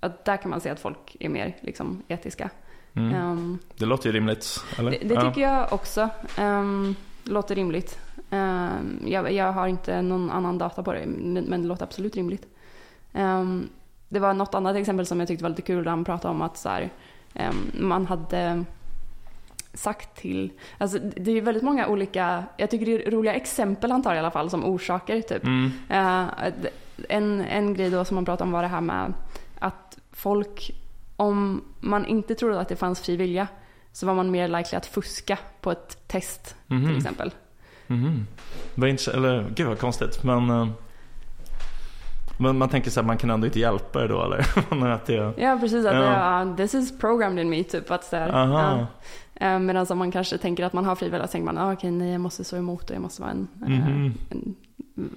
[0.00, 2.50] att där kan man se att folk är mer liksom, etiska.
[2.94, 4.64] Ehm, Det låter ju rimligt.
[4.78, 4.90] Eller?
[4.90, 6.08] det, det tycker jag också.
[6.40, 7.98] Um, låter rimligt.
[8.30, 12.46] Ehm, jag, jag har inte någon annan data på det, men, det låter absolut rimligt.
[13.12, 13.68] Ehm,
[14.08, 16.42] det var något annat exempel som jag tyckte var lite kul där han pratade om
[16.42, 16.90] att så här,
[17.34, 18.64] ehm, man hade
[19.74, 24.02] sagt till, alltså det är väldigt många olika, jag tycker det är roliga exempel han
[24.02, 25.44] tar i alla fall som orsaker typ.
[25.44, 25.70] Mm.
[25.88, 26.26] Eh,
[27.08, 29.12] en, en grej då som man pratade om var det här med
[29.58, 30.70] att folk,
[31.16, 33.48] om man inte trodde att det fanns fri vilja
[33.92, 36.86] så var man mer likely att fuska på ett test Mhm.
[36.86, 37.32] till exempel.
[37.86, 38.26] Mhm.
[38.74, 40.24] Vad intress- eller, gud vad konstigt.
[40.24, 40.68] Men, eh,
[42.38, 44.38] men man tänker så här, man kan ändå inte hjälpa det då eller?
[44.94, 46.00] Att det, Ja precis, att Ja.
[46.00, 47.90] det är, this is programmed in me typ.
[47.90, 48.86] Att så här.
[49.34, 51.72] Eh, Medan om man kanske tänker att man har fri vilja så tänker man, ah,
[51.72, 54.14] okej nej jag måste stå emot och jag måste vara en, eh, Mhm.
[54.30, 54.54] en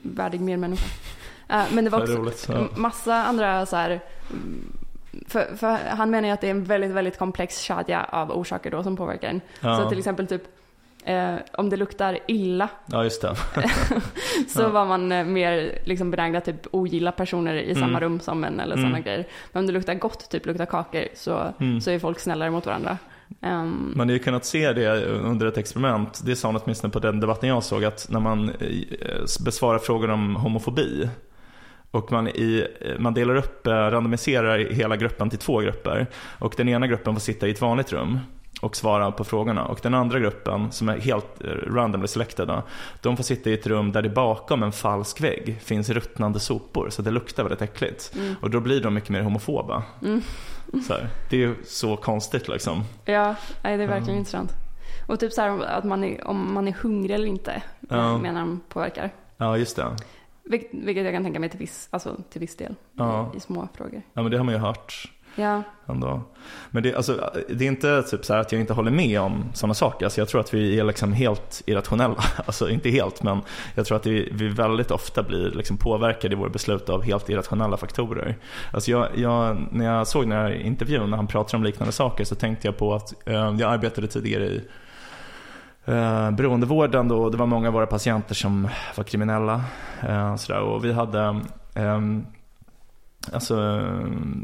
[0.02, 0.86] värdig medmänniska.
[1.50, 2.48] Eh, men det var också roligt.
[2.50, 2.68] Ja.
[2.76, 3.90] massa andra så här,
[4.32, 4.74] mm,
[5.28, 8.72] för, för han menar ju att det är en väldigt, väldigt komplex kedja av orsaker
[8.72, 9.42] då som påverkar en.
[9.62, 9.78] Ja.
[9.78, 10.44] Så till exempel typ
[11.06, 13.36] eh, om det luktar illa ja, just det.
[14.48, 14.70] så Ja.
[14.70, 18.00] var man eh, mer liksom benägna att typ ogilla personer i samma Mm.
[18.00, 18.86] rum som en eller Mm.
[18.86, 19.26] sådana grejer.
[19.52, 21.82] Men om det luktar gott, typ luktar kakor, så, Mm.
[21.82, 22.98] så är folk snällare mot varandra.
[23.42, 26.22] Ehm, Man har ju kunnat se det under ett experiment.
[26.26, 30.10] Det sa han åtminstone på den debatten jag såg att när man eh, besvarar frågor
[30.12, 31.10] om homofobi
[31.92, 32.68] och man, i,
[33.00, 36.08] man delar upp, eh, randomiserar hela gruppen till två grupper
[36.40, 38.20] och den ena gruppen får sitta i ett vanligt rum
[38.62, 42.64] och svara på frågorna och den andra gruppen som är helt eh, randomly selected då,
[43.02, 46.90] de får sitta i ett rum där det bakom en falsk vägg finns ruttnande sopor
[46.90, 49.84] så det luktar väldigt äckligt mm, och då blir de mycket mer homofoba.
[50.02, 50.22] mm.
[50.88, 51.10] Så här.
[51.30, 52.84] Det är ju så konstigt liksom.
[53.06, 54.20] Ja, nej, det är verkligen Ja.
[54.20, 54.52] intressant.
[55.08, 58.18] Och typ så här att man är, om man är hungrig eller inte, Ja.
[58.18, 59.10] menar de påverkar.
[59.38, 59.86] Ja, just det.
[60.44, 63.32] Vilket, vilket jag kan tänka mig till viss, alltså, till viss del Ja.
[63.34, 64.02] i, i små frågor.
[64.14, 66.22] Ja men det har man ju hört Ja, ändå.
[66.72, 69.44] Men det, alltså, det är inte typ så här att jag inte håller med om
[69.54, 70.06] sådana saker.
[70.06, 72.24] Alltså, jag tror att vi är liksom helt irrationella.
[72.46, 73.42] Alltså inte helt men
[73.76, 77.30] jag tror att vi, vi väldigt ofta blir liksom påverkade i våra beslut av helt
[77.30, 78.38] irrationella faktorer.
[78.72, 82.24] Alltså jag, jag, när jag såg den här intervjun när han pratade om liknande saker
[82.24, 84.62] så tänkte jag på att eh, jag arbetade tidigare i
[85.86, 89.62] eh, beroendevården då det var många av våra patienter som var kriminella.
[90.02, 91.42] Eh, sådär, och vi hade
[91.76, 92.00] eh,
[93.34, 93.56] Alltså,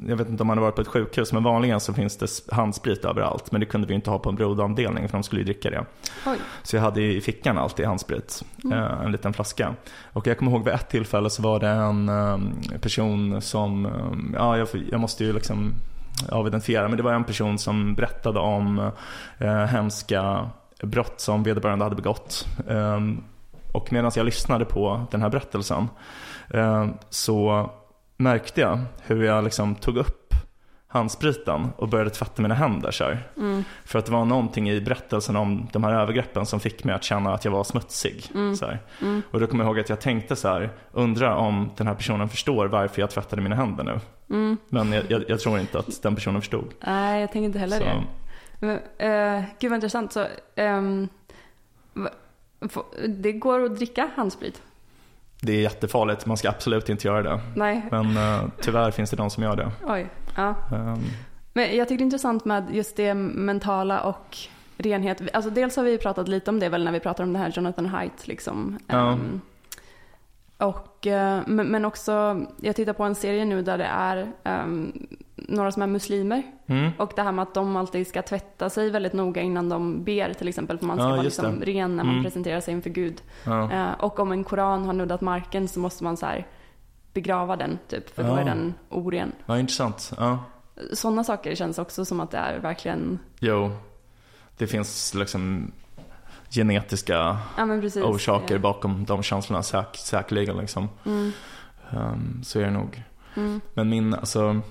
[0.08, 2.28] jag vet inte om man har varit på ett sjukhus, men vanligen så finns det
[2.52, 3.52] handsprit överallt.
[3.52, 5.86] Men det kunde vi inte ha på en blodavdelning för de skulle ju dricka det.
[6.28, 6.38] oj.
[6.64, 8.78] Så jag hade i fickan alltid handsprit, Mm.
[8.78, 9.76] eh, en liten flaska.
[10.14, 12.38] Och jag kommer ihåg vid ett tillfälle så var det en eh,
[12.82, 13.92] person som, eh,
[14.34, 15.74] ja jag, jag måste ju liksom
[16.30, 18.92] avidentifiera, men det var en person som berättade om
[19.38, 20.50] eh, hemska
[20.84, 22.48] brott som vederbörande hade begått.
[22.68, 23.00] Eh,
[23.72, 25.88] och medan jag lyssnade på den här berättelsen
[27.10, 27.70] så
[28.18, 30.34] märkte jag hur jag liksom tog upp
[30.90, 33.16] handspriten och började tvätta mina händer så.
[33.38, 36.96] Mm, För att det var någonting i berättelsen om de här övergreppen som fick mig
[36.96, 38.26] att känna att jag var smutsig.
[38.34, 38.56] Mm.
[38.56, 38.66] Så
[39.02, 39.22] mm.
[39.32, 42.30] Och då kommer jag ihåg att jag tänkte så här, undrar om den här personen
[42.30, 44.00] förstår varför jag tvättade mina händer nu.
[44.30, 44.58] Mm.
[44.70, 46.74] Men jag, jag, jag tror inte att den personen förstod.
[46.86, 48.04] Nej, jag tänker inte heller Så, det.
[48.60, 48.80] Men,
[49.38, 50.14] eh, gud vad intressant.
[50.14, 50.26] Så,
[52.70, 54.62] få- det går att dricka handsprit?
[55.42, 57.40] Det är jättefarligt, man ska absolut inte göra det.
[57.56, 59.72] Nej, Men eh, tyvärr finns det de som gör det.
[59.88, 60.08] oj.
[60.36, 60.56] Ja.
[60.72, 61.04] Ehm,
[61.54, 64.38] Men jag tycker det är intressant med just det mentala och
[64.78, 65.22] renhet.
[65.34, 67.52] Alltså dels har vi pratat lite om det väl när vi pratar om det här
[67.56, 68.80] Jonathan Haidt liksom.
[68.88, 69.12] Ja.
[69.12, 69.42] Ehm,
[70.58, 75.72] och eh, men, också, jag tittar på en serie nu där det är ehm, några
[75.72, 76.44] som är muslimer.
[76.68, 76.92] Mm.
[76.98, 80.34] Och det här med att de alltid ska tvätta sig väldigt noga innan de ber
[80.34, 80.78] till exempel.
[80.78, 81.66] För man ska Ja, vara liksom det.
[81.66, 82.24] ren när man Mm.
[82.24, 83.22] presenterar sig inför Gud.
[83.44, 83.72] Ja.
[83.72, 86.48] Eh, och om en koran har nuddat marken så måste man så här
[87.14, 88.10] begrava den typ.
[88.16, 88.40] För då Ja.
[88.40, 89.32] är den oren.
[89.46, 90.12] ja, intressant.
[90.18, 90.40] Ja.
[90.94, 93.72] Sådana saker känns också som att det är verkligen, Jo,
[94.58, 95.72] det finns liksom
[96.50, 97.38] genetiska
[98.04, 100.90] orsaker bakom de känslorna säk, säkerligen liksom.
[101.06, 101.32] Mm,
[101.94, 103.04] Um, så är det nog.
[103.36, 104.62] mm, Men min, alltså,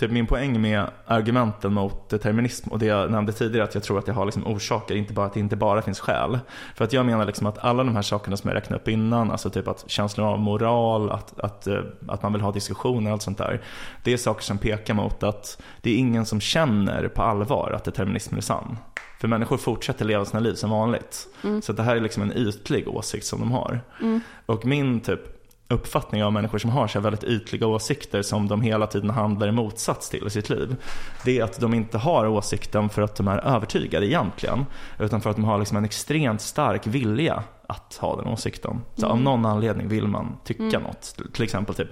[0.00, 3.98] typ min poäng med argumenten mot determinism och det jag nämnde tidigare att jag tror
[3.98, 6.38] att det har liksom orsaker, inte bara att det inte bara finns skäl.
[6.74, 9.30] För att jag menar liksom att alla de här sakerna som jag räknade upp innan,
[9.30, 13.12] alltså typ att känslan av moral, att, att, eh, att man vill ha diskussioner och
[13.12, 13.60] allt sånt där.
[14.04, 17.84] Det är saker som pekar mot att det är ingen som känner på allvar att
[17.84, 18.76] determinism är sann.
[19.20, 21.28] För människor fortsätter leva sina liv som vanligt.
[21.44, 21.62] Mm.
[21.62, 23.80] Så det här är liksom en ytlig åsikt som de har.
[24.00, 25.39] mm, Och min typ
[25.70, 29.52] uppfattning av människor som har så väldigt ytliga åsikter som de hela tiden handlar i
[29.52, 30.76] motsats till i sitt liv.
[31.24, 34.66] Det är att de inte har åsikten för att de är övertygade egentligen.
[34.98, 38.80] Utan för att de har liksom en extremt stark vilja att ha den åsikten.
[38.96, 39.24] Så av Mm.
[39.24, 40.82] någon anledning vill man tycka Mm.
[40.82, 41.16] något.
[41.32, 41.88] Till exempel typ,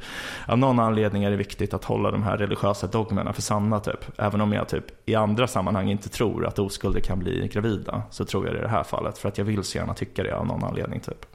[0.46, 4.18] av någon anledning är det viktigt att hålla de här religiösa dogmerna för sanna typ.
[4.20, 8.02] Även om jag typ i andra sammanhang inte tror att oskulder kan bli gravida.
[8.10, 9.18] Så tror jag det i det här fallet.
[9.18, 11.26] För att jag vill så gärna tycka det av någon anledning typ.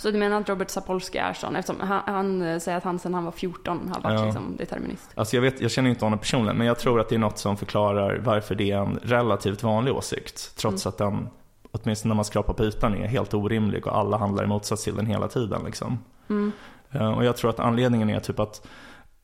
[0.00, 1.56] Så du menar att Robert Sapolsky är sån?
[1.56, 4.24] Eftersom han, han eh, säger att han sedan han var 14 har varit Ja.
[4.24, 5.10] liksom determinist.
[5.14, 7.38] Alltså jag, vet, jag känner inte honom personligen, men jag tror att det är något
[7.38, 10.56] som förklarar varför det är en relativt vanlig åsikt.
[10.56, 11.28] Trots att den,
[11.72, 14.96] åtminstone när man skrapar på ytan, är helt orimlig och alla handlar i motsats till
[14.96, 15.60] den hela tiden.
[15.64, 15.98] Liksom.
[16.30, 16.52] Mm.
[16.90, 18.66] Eh, Och jag tror att anledningen är typ att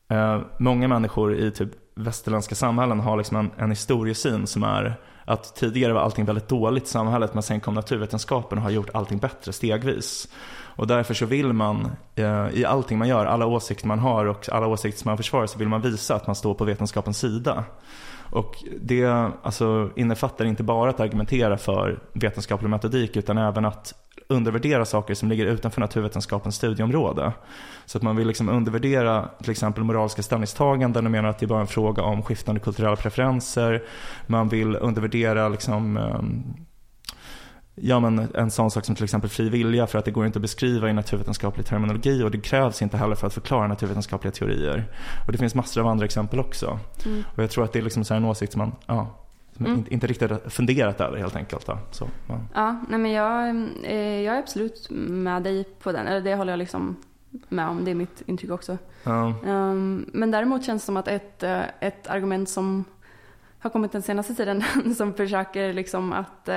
[0.09, 5.55] eh, många människor i typ västerländska samhällen har liksom en, en historiesyn som är att
[5.55, 9.17] tidigare var allting väldigt dåligt i samhället men sen kom naturvetenskapen och har gjort allting
[9.17, 10.27] bättre stegvis.
[10.77, 14.49] Och därför så vill man eh, i allting man gör, alla åsikter man har och
[14.49, 17.63] alla åsikter som man försvarar så vill man visa att man står på vetenskapens sida.
[18.31, 19.05] Och det
[19.43, 23.93] alltså, innefattar inte bara att argumentera för vetenskaplig metodik utan även att
[24.29, 27.33] undervärdera saker som ligger utanför naturvetenskapens studieområde.
[27.85, 31.47] Så att man vill liksom undervärdera till exempel moraliska ställningstaganden och menar att det är
[31.47, 33.83] bara en fråga om skiftande kulturella preferenser.
[34.27, 36.43] Man vill undervärdera liksom, ehm,
[37.81, 40.37] Ja men en sån sak som till exempel fri vilja för att det går inte
[40.37, 44.85] att beskriva i naturvetenskaplig terminologi och det krävs inte heller för att förklara naturvetenskapliga teorier.
[45.25, 46.79] Och det finns massor av andra exempel också.
[47.05, 47.23] Mm.
[47.35, 49.15] Och jag tror att det är liksom så här en åsikt som man, ja,
[49.57, 49.77] som Mm.
[49.77, 51.65] inte, inte riktigt funderat över helt enkelt.
[51.65, 51.77] Då.
[51.91, 52.39] Så, ja.
[52.53, 53.49] Ja, nej men jag,
[53.83, 56.07] eh, jag är absolut med dig på den.
[56.07, 56.95] Eller det håller jag liksom
[57.49, 57.85] med om.
[57.85, 58.77] Det är mitt intryck också.
[59.03, 62.85] Ja, Um, men däremot känns det som att ett, eh, ett argument som
[63.59, 64.63] har kommit den senaste tiden
[64.97, 66.49] som försöker liksom att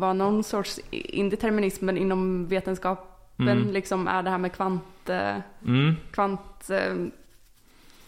[0.00, 3.04] vara någon sorts indeterminism men inom vetenskapen
[3.40, 3.70] Mm.
[3.70, 5.36] liksom är det här med kvant, eh,
[5.66, 6.70] mm, kvant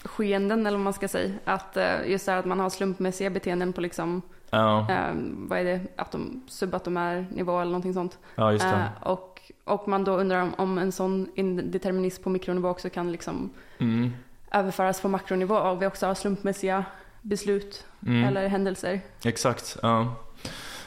[0.04, 1.34] skeenden eller vad man ska säga.
[1.44, 5.14] Att eh, just det här att man har slumpmässiga beteenden på liksom, ja, eh,
[5.48, 8.18] vad är det, atom, subatomär nivå eller någonting sånt.
[8.34, 8.52] ja.
[8.52, 13.12] Eh, och, och man då undrar om, om en sån indeterminism på mikronivå också kan
[13.12, 14.10] liksom Mm,
[14.52, 16.84] överföras på makronivå och vi också har slumpmässiga
[17.22, 18.24] beslut mm.
[18.24, 19.00] eller händelser.
[19.24, 20.14] Exakt, ja.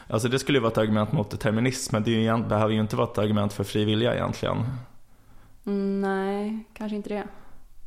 [0.08, 2.96] Alltså det skulle ju vara ett argument mot determinism, men det ju, behöver ju inte
[2.96, 4.58] vara ett argument för fri vilja egentligen.
[5.66, 7.24] Mm, nej, kanske inte det.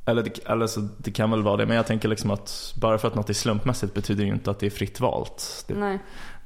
[0.07, 2.99] Eller, det, eller så, det kan väl vara det, men jag tänker liksom att bara
[2.99, 5.65] för att något är slumpmässigt betyder ju inte att det är fritt valt.
[5.69, 5.99] Det, Nej.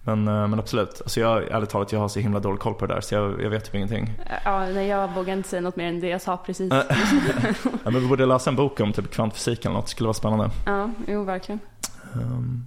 [0.02, 2.86] men, eh, men absolut, alltså jag, ärligt talat, jag har så himla dålig koll på
[2.86, 4.12] det där så jag, jag vet typ ingenting.
[4.44, 6.72] Ja, nej, jag vågar inte säga något mer än det jag sa precis.
[7.84, 10.14] Ja, men vi borde läsa en bok om typ kvantfysik eller något, det skulle vara
[10.14, 10.50] spännande.
[10.66, 11.60] ja, jo verkligen.
[12.14, 12.66] Um,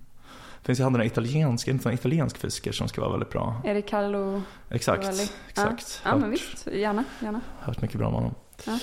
[0.63, 3.61] finns ju han den där italiensk, inte en italiensk fysiker som ska vara väldigt bra.
[3.63, 4.41] Är det Carlo?
[4.69, 5.29] Exakt, Rovelli?
[5.49, 6.01] exakt.
[6.05, 6.67] Ja, men Hört- visst.
[6.67, 7.41] Gärna, gärna.
[7.59, 8.35] hört mycket bra om honom.
[8.65, 8.79] Ja.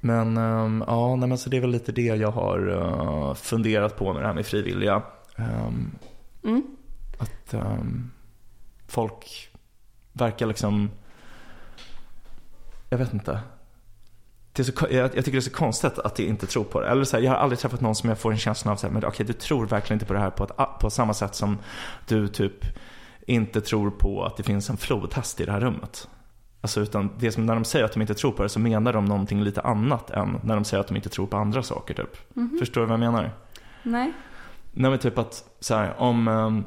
[0.00, 3.96] Men ehm, ja, nej, men så det är väl lite det jag har eh, funderat
[3.96, 5.02] på med det här med frivilliga.
[5.36, 5.90] Ehm,
[6.44, 6.62] Mm.
[7.18, 8.10] att ehm,
[8.88, 9.48] folk
[10.12, 10.90] verkar liksom,
[12.90, 13.40] jag vet inte.
[14.56, 16.80] Det är så, jag, jag tycker det är så konstigt att de inte tror på
[16.80, 16.88] det.
[16.88, 18.86] Eller så här, jag har aldrig träffat någon som jag får en känsla av så
[18.86, 21.34] här, men okej du tror verkligen inte på det här på, ett, på samma sätt
[21.34, 21.58] som
[22.06, 22.64] du typ
[23.26, 26.08] inte tror på att det finns en flodhäst i det här rummet.
[26.60, 28.92] Alltså utan det som när de säger att de inte tror på det så menar
[28.92, 31.94] de någonting lite annat än när de säger att de inte tror på andra saker
[31.94, 32.36] typ.
[32.36, 32.56] Mhm.
[32.58, 33.32] Förstår du vad jag menar?
[33.82, 34.12] Nej.
[34.72, 36.64] Nej men typ att så här, om, ehm,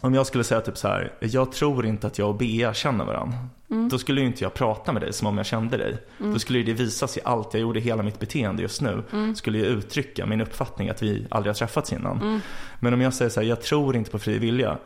[0.00, 3.04] om jag skulle säga typ så här, jag tror inte att jag och Bea känner
[3.04, 3.38] varandra.
[3.72, 3.88] Mm.
[3.88, 5.96] Då skulle ju inte jag prata med dig som om jag kände dig.
[6.20, 6.32] Mm.
[6.32, 9.02] Då skulle ju det visas i allt jag gjorde, hela mitt beteende just nu.
[9.12, 9.34] Mm.
[9.34, 12.20] Skulle ju uttrycka min uppfattning att vi aldrig har träffats innan.
[12.22, 12.40] Mm.
[12.80, 14.78] Men om jag säger så här, jag tror inte på fri vilja.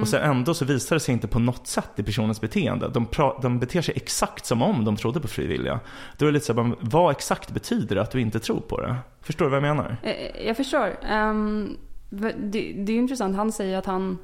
[0.00, 2.88] Och sen ändå så visar det sig inte på något sätt i personens beteende.
[2.88, 5.80] De, pra- de beter sig exakt som om de trodde på fri vilja.
[6.18, 8.80] Då är det lite så här, vad exakt betyder det att du inte tror på
[8.80, 8.96] det?
[9.22, 9.96] Förstår du vad jag menar?
[10.02, 10.96] Eh, Jag förstår.
[11.10, 11.76] Ehm,
[12.10, 12.32] det,
[12.76, 13.36] det är ju intressant.
[13.36, 14.16] Han säger att han, eh,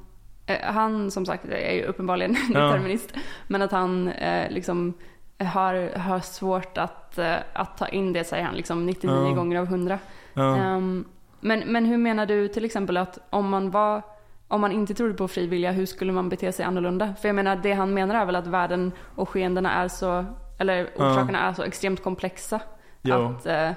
[0.62, 2.60] han som sagt är ju uppenbarligen Ja.
[2.60, 3.12] determinist.
[3.46, 4.94] Men att han eh, liksom
[5.38, 9.34] har, har svårt att, eh, att ta in det, säger han, liksom 99 Ja.
[9.34, 9.98] gånger av 100.
[10.34, 10.56] Ja.
[10.56, 11.04] Ehm,
[11.40, 14.02] men, men hur menar du till exempel att om man var
[14.48, 17.14] om man inte trodde på fri vilja, hur skulle man bete sig annorlunda?
[17.20, 20.24] För jag menar, det han menar är väl att världen och skeendena är så,
[20.58, 22.60] eller orsakerna är så extremt komplexa.
[23.02, 23.14] Jo.
[23.14, 23.70] Att, eh,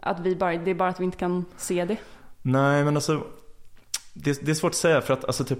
[0.00, 1.96] att vi bara, det är bara att vi inte kan se det.
[2.42, 3.22] Nej, men alltså
[4.14, 5.58] det, det är svårt att säga för att alltså typ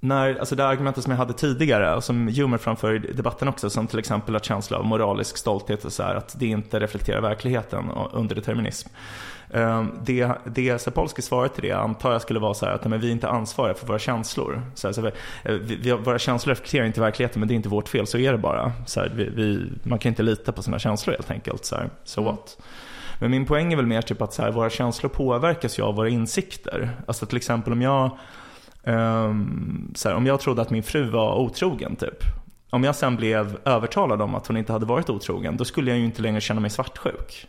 [0.00, 3.70] när, alltså det argumentet som jag hade tidigare och som Humer framför i debatten också,
[3.70, 7.20] som till exempel att känsla av moralisk stolthet och så här, att det inte reflekterar
[7.20, 8.88] verkligheten och underdeterminism.
[9.50, 13.00] Ehm, Det, det Sapolsky svarar till det antar jag skulle vara så här att men
[13.00, 14.62] vi är inte ansvariga för våra känslor.
[14.74, 15.12] Så här, så här,
[15.58, 18.32] vi, vi, våra känslor reflekterar inte verkligheten men det är inte vårt fel, så är
[18.32, 18.72] det bara.
[18.86, 21.64] Så här, vi, vi, man kan inte lita på sina känslor helt enkelt.
[21.64, 22.32] Så, här, so Mm.
[22.34, 22.58] what?
[23.20, 26.08] Men min poäng är väl mer typ att så våra känslor påverkas ju av våra
[26.08, 26.90] insikter.
[27.06, 28.18] Alltså till exempel om jag,
[28.86, 32.22] ehm, så här, om jag trodde att min fru var otrogen typ.
[32.70, 35.98] Om jag sen blev övertalad om att hon inte hade varit otrogen, då skulle jag
[35.98, 37.48] ju inte längre känna mig svartsjuk.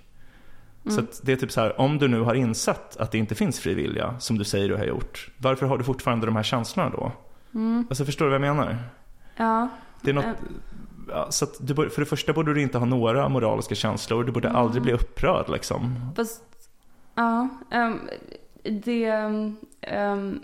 [0.90, 3.36] Så att det är typ så här, om du nu har insett att det inte
[3.36, 6.44] finns fri vilja, som du säger du har gjort, varför har du fortfarande de här
[6.44, 7.12] känslorna då?
[7.90, 8.78] Alltså förstår du vad jag menar?
[9.38, 9.70] Ja.
[10.02, 10.32] Det är något, Eh.
[11.10, 14.52] ja, så du, för det första borde du inte ha några moraliska känslor, du borde
[14.52, 16.12] aldrig bli upprörd liksom.
[16.16, 16.44] Fast,
[17.16, 17.48] ja.
[17.72, 18.00] ehm,
[18.64, 19.06] det,
[19.82, 20.40] ehm,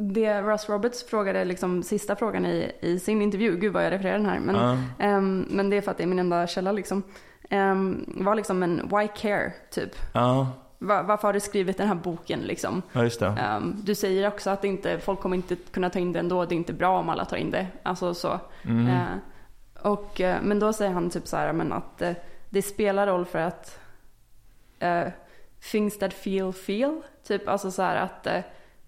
[0.00, 4.18] det Russ Roberts frågade, liksom sista frågan i, i sin intervju, gud vad jag refererar
[4.18, 4.76] den här, men, Ja.
[4.98, 7.02] ehm, men det är för att det är min enda källa liksom.
[7.50, 9.90] ehm, var liksom en why care, typ.
[10.14, 10.46] Ja,
[10.80, 12.82] Va, varför har du skrivit den här boken liksom?
[12.92, 13.38] ja.
[13.38, 16.54] Ehm, du säger också att inte, folk kommer inte kunna ta in det ändå, det
[16.54, 17.66] är inte bra om alla tar in det.
[17.82, 18.40] Alltså så.
[18.62, 18.86] Mm.
[18.88, 22.12] Eh, och, eh, men då säger han typ så här, men att eh,
[22.50, 23.78] det spelar roll för att
[25.72, 27.00] things that feel feel.
[27.26, 28.26] Typ alltså så här att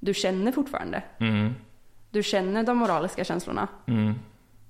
[0.01, 1.03] du känner fortfarande.
[1.19, 1.55] Mm.
[2.11, 4.15] Du känner de moraliska känslorna Mm.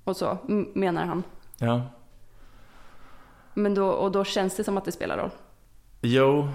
[0.04, 0.38] och så
[0.74, 1.22] menar han.
[1.58, 1.82] Ja.
[3.54, 5.30] Men då, och då känns det som att det spelar roll.
[6.00, 6.48] Jo.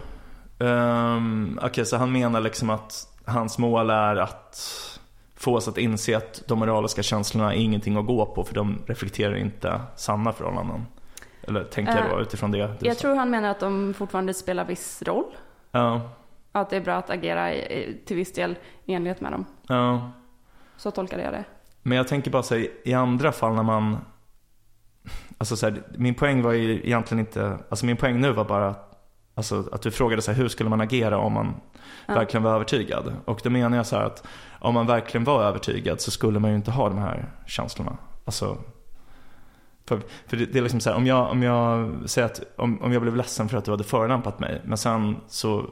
[0.60, 4.58] Um, Okej, så han menar liksom att hans mål är att
[5.36, 8.82] få oss att inse att de moraliska känslorna är ingenting att gå på för de
[8.88, 10.86] reflekterar inte sanna förhållanden.
[11.42, 14.66] Eller tänker jag då Eh, utifrån det Jag tror han menar att de fortfarande spelar
[14.66, 15.26] viss roll.
[15.72, 16.02] Ja,
[16.56, 19.46] Att det är bra att agera i, till viss del i enlighet med dem.
[19.68, 20.12] ja.
[20.78, 21.44] Så tolkade jag det.
[21.84, 23.98] Men jag tänker bara säga i andra fall när man
[25.38, 28.70] Alltså så här, min poäng var ju egentligen inte Alltså min poäng nu var bara
[28.70, 28.92] att
[29.36, 31.54] Alltså att du frågade så här, hur skulle man agera om man
[32.08, 32.14] Ja.
[32.14, 33.14] verkligen var övertygad?
[33.26, 34.28] Och då menar jag så här att
[34.60, 37.98] om man verkligen var övertygad så skulle man ju inte ha de här känslorna.
[38.26, 38.58] Alltså
[39.88, 42.82] för, för det, det är liksom så här, om jag, om jag säger att om,
[42.82, 45.66] om jag blev ledsen för att du hade förolämpat mig men sen så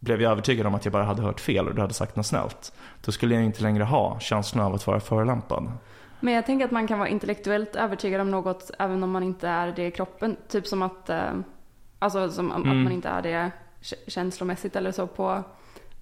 [0.00, 2.26] blev jag övertygad om att jag bara hade hört fel och du hade sagt något
[2.26, 2.72] snällt.
[3.04, 5.72] Då skulle jag inte längre ha känslan av att vara förolämpad.
[6.20, 9.48] Men jag tänker att man kan vara intellektuellt övertygad om något även om man inte
[9.48, 10.36] är det i kroppen.
[10.48, 11.20] Typ som att, eh,
[11.98, 12.82] alltså som att Mm.
[12.84, 13.50] man inte är det
[14.06, 15.42] känslomässigt eller så på,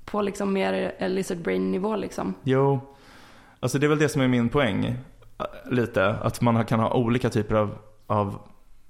[0.04, 2.34] på liksom mer eh, lizard brain nivå liksom.
[2.42, 2.80] Jo,
[3.60, 4.84] alltså det är väl det som är min poäng.
[4.86, 8.38] äh, Lite, att man kan ha olika typer av, av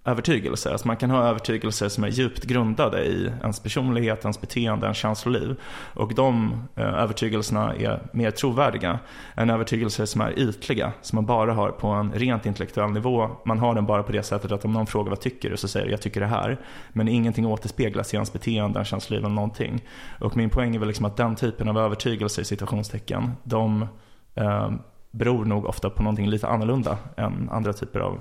[0.09, 0.71] övertygelser.
[0.71, 4.99] Alltså man kan ha övertygelser som är djupt grundade i ens personlighet, ens beteende, ens
[4.99, 5.57] känsloliv.
[5.95, 8.99] Och de eh, övertygelserna är mer trovärdiga
[9.35, 13.31] än övertygelser som är ytliga, som man bara har på en rent intellektuell nivå.
[13.45, 15.69] Man har den bara på det sättet att om någon frågar vad tycker du så
[15.69, 16.61] säger du jag tycker det här.
[16.93, 19.85] Men ingenting återspeglas i ens beteende, ens känsloliv eller någonting.
[20.21, 23.87] Och min poäng är väl liksom att den typen av övertygelser i situationstecken, de
[24.35, 24.71] eh,
[25.11, 28.21] beror nog ofta på någonting lite annorlunda än andra typer av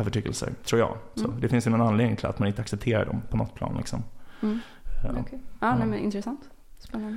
[0.00, 0.96] övertygelser, tror jag.
[1.14, 1.40] Så Mm.
[1.40, 3.76] Det finns ju någon anledning till att man inte accepterar dem på något plan.
[3.78, 4.02] Liksom.
[4.42, 4.60] Mm.
[5.04, 5.24] Ja.
[5.60, 6.40] Ja, nej, men intressant.
[6.78, 7.16] Spännande.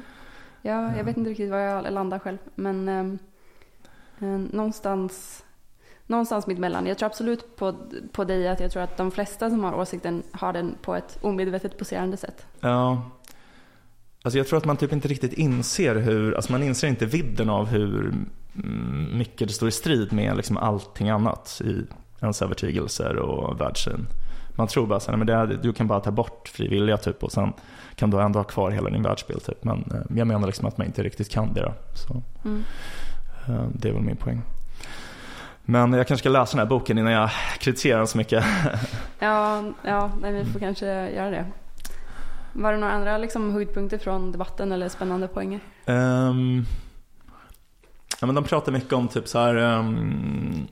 [0.61, 0.97] Ja, Ja.
[0.97, 2.37] jag vet inte riktigt var jag landar själv.
[2.55, 3.19] Men ehm,
[4.19, 5.43] eh, någonstans,
[6.07, 6.85] någonstans mitt emellan.
[6.87, 7.75] Jag tror absolut på,
[8.11, 11.17] på dig att jag tror att de flesta som har åsikten har den på ett
[11.21, 12.45] omedvetet poserande sätt.
[12.59, 13.09] Ja.
[14.23, 17.49] Alltså jag tror att man typ inte riktigt inser hur, alltså man inser inte vidden
[17.49, 18.13] av hur
[18.55, 21.85] mm, mycket det står i strid med liksom allting annat i
[22.21, 24.07] ens övertygelser och världssyn.
[24.55, 27.23] Man tror bara så här, men det är, du kan bara ta bort frivilliga typ
[27.23, 27.53] och sen
[27.95, 29.63] kan du ändå ha kvar hela din världsbild typ.
[29.63, 31.73] Men eh, jag menar liksom att man inte riktigt kan det då.
[31.93, 32.63] Så Mm.
[33.47, 34.41] eh, det är väl min poäng.
[35.63, 38.43] Men jag kanske ska läsa den här boken innan jag kritiserar den så mycket.
[39.19, 41.45] Ja, ja nej, vi får kanske göra det.
[42.53, 45.59] Var det några andra liksom, höjdpunkter från debatten eller spännande poänger?
[45.85, 46.65] Ehm,
[48.21, 49.55] Ja, men de pratar mycket om typ så här.
[49.55, 50.67] ehm,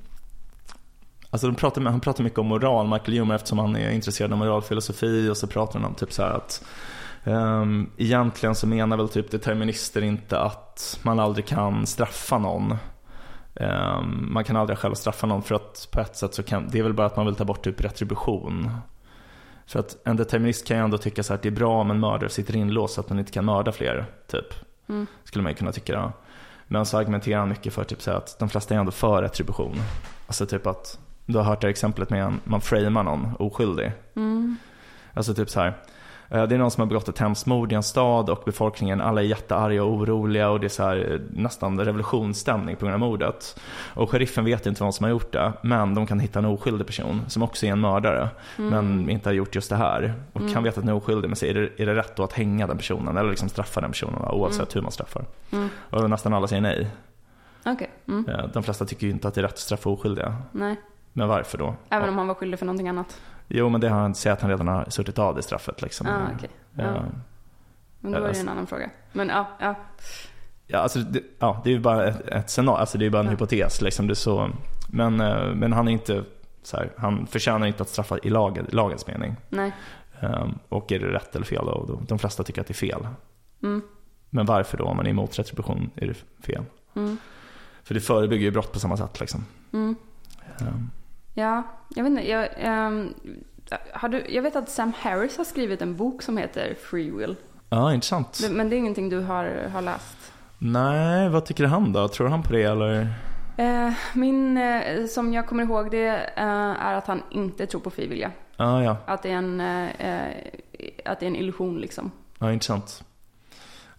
[1.29, 4.37] alltså de pratar, han pratar mycket om moral, Michael Humer, eftersom han är intresserad av
[4.37, 5.29] moralfilosofi.
[5.29, 6.65] Och så pratar han om typ så här att
[7.23, 12.77] um, egentligen så menar väl typ determinister inte att man aldrig kan straffa någon.
[13.55, 16.79] Ehm, man kan aldrig själv straffa någon för att på ett sätt så kan, det
[16.79, 18.71] är väl bara att man vill ta bort typ retribution.
[19.65, 21.91] För att en determinist kan ju ändå tycka så här att det är bra om
[21.91, 24.45] en mördare sitter inlåst så att man inte kan mörda fler, typ.
[24.89, 25.07] Mm.
[25.23, 26.11] Skulle man ju kunna tycka då.
[26.67, 29.75] Men så argumenterar han mycket för typ så att de flesta är ändå för retribution.
[30.27, 30.99] Alltså typ att,
[31.29, 33.91] du har hört det exemplet med en, man framar någon oskyldig.
[34.15, 34.57] Mm.
[35.13, 35.73] Alltså typ så här.
[36.29, 39.01] eh, Det är någon som har begått ett hemskt mord i en stad och befolkningen,
[39.01, 42.93] alla är jättearga och oroliga och det är så här, eh, nästan revolutionsstämning på grund
[42.93, 43.59] av mordet.
[43.93, 46.87] Och sheriffen vet inte vem som har gjort det, men de kan hitta en oskyldig
[46.87, 50.13] person som också är en mördare, men inte har gjort just det här.
[50.33, 52.23] Och kan veta att den är oskyldig, men så är det, är det rätt då
[52.23, 55.25] att hänga den personen eller liksom straffa den personen oavsett hur man straffar?
[55.51, 55.69] Mm.
[55.89, 56.87] Och nästan alla säger nej.
[57.65, 57.89] Okej.
[58.07, 58.29] Mm.
[58.29, 60.35] Eh, De flesta tycker ju inte att det är rätt att straffa oskyldiga.
[60.51, 60.75] Nej.
[61.13, 61.75] Men varför då?
[61.89, 62.11] Även Ja.
[62.11, 63.21] om han var skyldig för någonting annat.
[63.47, 66.07] Jo, men det har han säger att han redan har suttit av det straffet liksom.
[66.07, 66.49] Ah, okej.
[66.73, 66.83] Ja.
[66.83, 67.03] Ja.
[67.99, 68.89] Men då är det Alltså- en annan fråga.
[69.11, 69.75] Men ja, ja.
[70.67, 73.19] Ja, alltså, det, ja, det är ju bara ett, ett scenario, alltså det är bara
[73.19, 73.31] en Ja.
[73.31, 73.81] hypotes.
[73.81, 74.49] Liksom, det så,
[74.89, 76.23] men, eh, men han är inte
[76.63, 79.35] så här, han förtjänar inte att straffa i lagen, lagens mening.
[79.49, 79.75] Nej.
[80.19, 81.85] Ehm, och är det rätt eller fel då?
[81.87, 82.01] då?
[82.07, 83.07] De flesta tycker att det är fel.
[83.63, 83.81] Mm.
[84.29, 84.83] Men varför då?
[84.85, 86.63] Om man är emot retribution är det fel.
[86.95, 87.17] Mm.
[87.83, 89.45] För det förebygger ju brott på samma sätt liksom.
[89.73, 89.95] Mm.
[91.33, 91.63] Ja,
[91.95, 92.29] jag vet inte.
[92.29, 93.13] Jag, ehm,
[93.93, 97.35] har du, jag vet att Sam Harris har skrivit en bok som heter Free Will.
[97.69, 98.49] Ja, intressant.
[98.51, 100.33] Men det är ingenting du har, har läst?
[100.57, 102.07] Nej, vad tycker han då?
[102.07, 103.07] Tror han på det eller?
[103.57, 106.43] Eh, min, eh, som jag kommer ihåg det, eh,
[106.85, 108.31] är att han inte tror på frivilliga.
[108.57, 108.97] Ja, ja.
[109.05, 109.61] Att det är en,
[111.05, 112.11] att det är en illusion liksom.
[112.39, 113.03] Ja, intressant.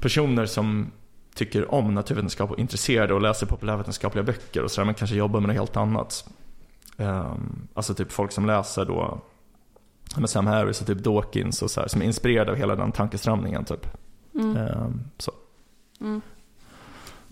[0.00, 0.90] personer som
[1.34, 5.40] tycker om naturvetenskap och är intresserade och läser populärvetenskapliga böcker och sådär, men kanske jobbar
[5.40, 6.28] med något helt annat.
[6.96, 9.20] Ehm, alltså typ folk som läser då
[10.16, 12.92] men Sam Harris och typ Dawkins och så här, som är inspirerade av hela den
[12.92, 13.86] tankeströmningen typ.
[14.34, 14.56] Mm.
[14.56, 15.32] Ehm, så.
[16.00, 16.20] Mm.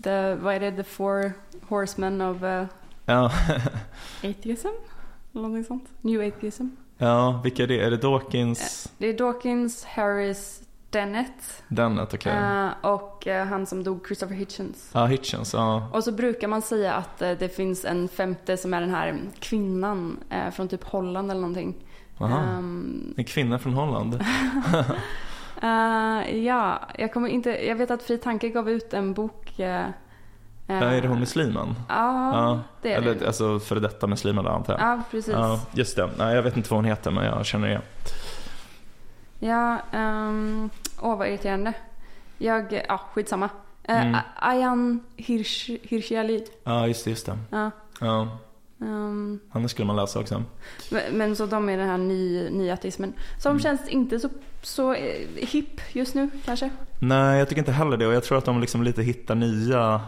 [0.03, 0.71] The, vad är det?
[0.71, 1.33] The four
[1.67, 2.63] horsemen of uh,
[3.09, 3.31] Ja.
[4.29, 4.67] atheism?
[5.33, 5.89] Eller någonting sånt.
[6.01, 6.67] New atheism.
[6.97, 7.79] ja, vilka är det?
[7.79, 8.91] Är det Dawkins?
[8.97, 12.31] Det är Dawkins, Harris, Dennett Dennett, okej.
[12.33, 14.91] eh, och eh, han som dog, Christopher Hitchens.
[14.93, 15.89] Ja, Hitchens, ja.
[15.93, 19.19] Och så brukar man säga att eh, det finns en femte som är den här
[19.39, 21.75] kvinnan eh, från typ Holland eller någonting.
[22.19, 22.39] Aha.
[22.39, 24.13] Ehm, En kvinna från Holland.
[25.61, 29.59] eh, ja, jag kommer inte, jag vet att Fri Tanke gav ut en bok.
[30.69, 31.75] Eh, eh, Ja, är det hon muslimen?
[31.89, 33.27] Ja, Ja, det är Eller det.
[33.27, 34.81] alltså före detta muslimen då antar jag.
[34.81, 35.33] Ja, precis.
[35.33, 36.09] Ja, just det.
[36.17, 37.81] Nej, jag vet inte vad hon heter men jag känner det.
[39.39, 40.69] Ja, um,
[41.01, 41.73] åh vad irriterande.
[42.37, 43.45] Jag, ja skitsamma.
[43.45, 43.51] Uh,
[44.05, 44.17] Mm.
[44.35, 46.45] Ayan Hirschiali.
[46.63, 47.37] Ja, just det, just det.
[47.49, 47.71] Ja.
[47.99, 48.37] Ja,
[48.81, 50.43] Um, henne skulle man läsa också.
[50.91, 53.13] men, men så de är den här ny, nyateismen.
[53.39, 53.61] Som Mm.
[53.63, 54.29] känns inte så,
[54.61, 56.69] så eh, hipp just nu kanske.
[56.99, 60.01] Nej, jag tycker inte heller det och jag tror att de liksom lite hittar nya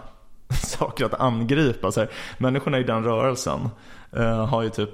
[0.64, 1.92] saker att angripa.
[1.92, 3.70] Så här, människorna i den rörelsen
[4.18, 4.90] eh, har ju typ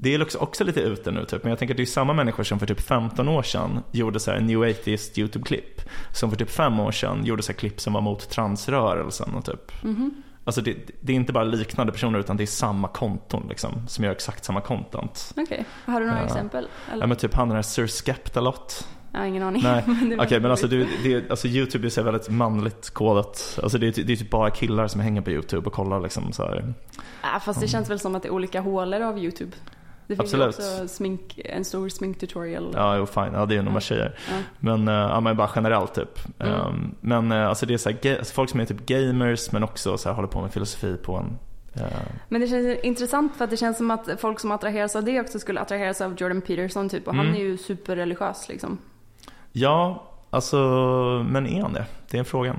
[0.00, 2.12] det är också, också lite ute nu typ, men jag tänker att det är samma
[2.12, 5.80] människor som för typ 15 år sedan gjorde så här New Atheist YouTube-klipp.
[6.12, 9.44] Som för typ 5 år sedan gjorde så här klipp som var mot transrörelsen och
[9.44, 9.82] typ.
[9.84, 10.22] Mhm.
[10.44, 14.04] Alltså det, det är inte bara liknande personer utan det är samma konton liksom, som
[14.04, 15.34] gör exakt samma content.
[15.36, 16.24] Okej, har du några Ja.
[16.26, 16.68] exempel?
[16.92, 17.02] Eller?
[17.02, 18.88] Ja men typ han den här Sir Skeptalot.
[19.12, 19.62] Jag har ingen aning.
[19.62, 19.84] Nej,
[20.20, 20.88] Okej men alltså, roligt.
[21.02, 23.58] det, alltså YouTube är så väldigt manligt kodat.
[23.62, 26.32] Alltså det, är det är typ bara killar som hänger på YouTube och kollar liksom
[26.32, 26.74] så här.
[27.20, 29.50] Ah, fast det känns väl som att det är olika hålor av YouTube.
[30.06, 30.58] Det finns Absolut.
[30.58, 32.72] ju också smink, en stor sminktutorial.
[32.74, 33.30] Ja, jo fine.
[33.32, 34.18] Ja, det är nog bara tjejer.
[34.30, 34.34] Ja.
[34.58, 36.18] Men, eh, ja, men bara generellt typ.
[36.38, 36.54] Mm.
[36.54, 39.62] Ehm, men eh, alltså det är så här, alltså, folk som är typ gamers men
[39.64, 41.38] också så här, håller på med filosofi på en...
[41.82, 41.92] eh,
[42.28, 45.20] Men det känns intressant för att det känns som att folk som attraheras av det
[45.20, 47.08] också skulle attraheras av Jordan Peterson typ.
[47.08, 47.40] Och han Mm.
[47.40, 48.78] är ju superreligiös liksom.
[49.52, 50.56] Ja, alltså,
[51.28, 51.86] men är han det?
[52.10, 52.56] Det är en frågan.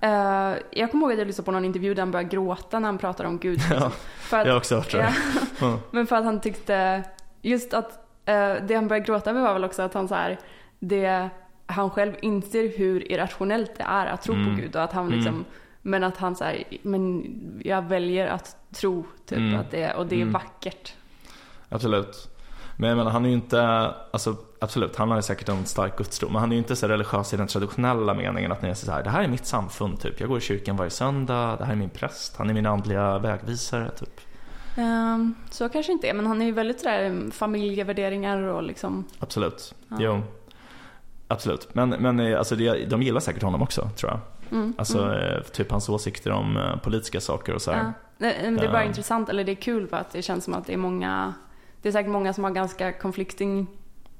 [0.00, 2.88] Eh, jag kommer ihåg att jag lyssnade på någon intervju där han började gråta när
[2.88, 3.60] han pratar om Gud.
[3.70, 5.14] Ja, för att, jag har också hört det.
[5.60, 7.02] ja, men för att han tyckte,
[7.42, 7.92] just att
[8.24, 10.38] eh, det han började gråta över var väl också att han så här
[10.78, 11.28] det,
[11.66, 14.46] han själv inser hur irrationellt det är att tro Mm.
[14.56, 15.44] på Gud och att han liksom,
[15.82, 17.24] men att han säger, men
[17.64, 19.60] jag väljer att tro typ Mm.
[19.60, 20.32] att det, och det är Mm.
[20.32, 20.94] vackert.
[21.68, 22.28] Absolut.
[22.80, 23.62] Men jag menar, han är ju inte,
[24.10, 26.88] alltså absolut, han har ju säkert en stark gudstro, men han är ju inte så
[26.88, 30.00] religiös i den traditionella meningen att ni är så här, det här är mitt samfund
[30.00, 30.20] typ.
[30.20, 33.18] Jag går i kyrkan varje söndag, det här är min präst, han är min andliga
[33.18, 34.20] vägvisare typ.
[34.76, 39.04] Ehm, så kanske inte är, men han är ju väldigt sådär um, familjevärderingar och liksom,
[39.18, 39.74] Absolut.
[39.88, 39.96] Ja.
[40.00, 40.22] Jo.
[41.28, 41.68] Absolut.
[41.74, 44.20] Men, men eh, alltså de gillar säkert honom också, tror jag.
[44.58, 45.34] mm, Alltså mm.
[45.34, 47.78] eh, typ hans åsikter om eh, politiska saker och så här.
[47.84, 47.92] Ja.
[48.18, 48.88] Det är bara Ja.
[48.88, 51.34] intressant, eller det är kul för att det känns som att det är många,
[51.82, 53.66] det är säkert många som har ganska conflicting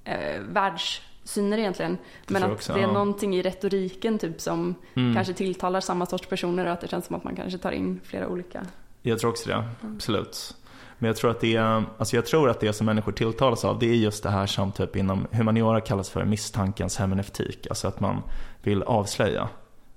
[0.04, 1.98] eh, världssyner egentligen.
[2.26, 2.92] Det men att också, det är ja.
[2.92, 5.14] någonting i retoriken typ som Mm.
[5.14, 8.00] kanske tilltalar samma sorts personer och att det känns som att man kanske tar in
[8.04, 8.66] flera olika.
[9.02, 10.54] Jag tror också det, absolut.
[10.98, 13.78] Men jag tror att det är, alltså jag tror att det som människor tilltalas av,
[13.78, 17.66] det är just det här som typ inom humaniora kallas för misstankens hermeneutik.
[17.70, 18.22] Alltså att man
[18.62, 19.48] vill avslöja.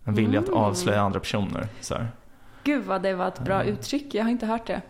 [0.03, 0.59] En vilja att Mm.
[0.59, 1.67] avslöja andra personer.
[1.81, 2.07] Så här.
[2.63, 3.73] Gud vad det var ett bra Mm.
[3.73, 4.81] uttryck, jag har inte hört det.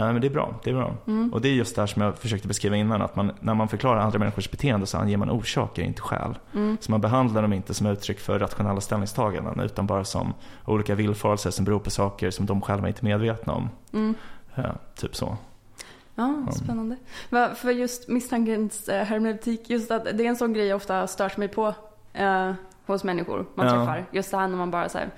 [0.00, 0.94] Nej men det är bra, det är bra.
[1.06, 1.32] Mm.
[1.32, 3.68] Och det är just det här som jag försökte beskriva innan, att man, när man
[3.68, 6.38] förklarar andra människors beteende så anger man orsaker, inte skäl.
[6.54, 6.76] Mm.
[6.80, 10.34] Så man behandlar dem inte som uttryck för rationella ställningstaganden utan bara som
[10.64, 13.70] olika villfarelser som beror på saker som de själva inte är medvetna om.
[13.92, 14.14] Mm.
[14.54, 15.36] Ja, typ så.
[16.14, 16.96] Ja, spännande.
[17.30, 21.06] Va, för just misstankens eh, hermeneutik, just att det är en sån grej jag ofta
[21.06, 21.74] störs mig på
[22.12, 22.52] eh,
[22.86, 23.72] hos människor man Ja.
[23.72, 24.04] träffar.
[24.12, 25.10] Just det här när man bara säger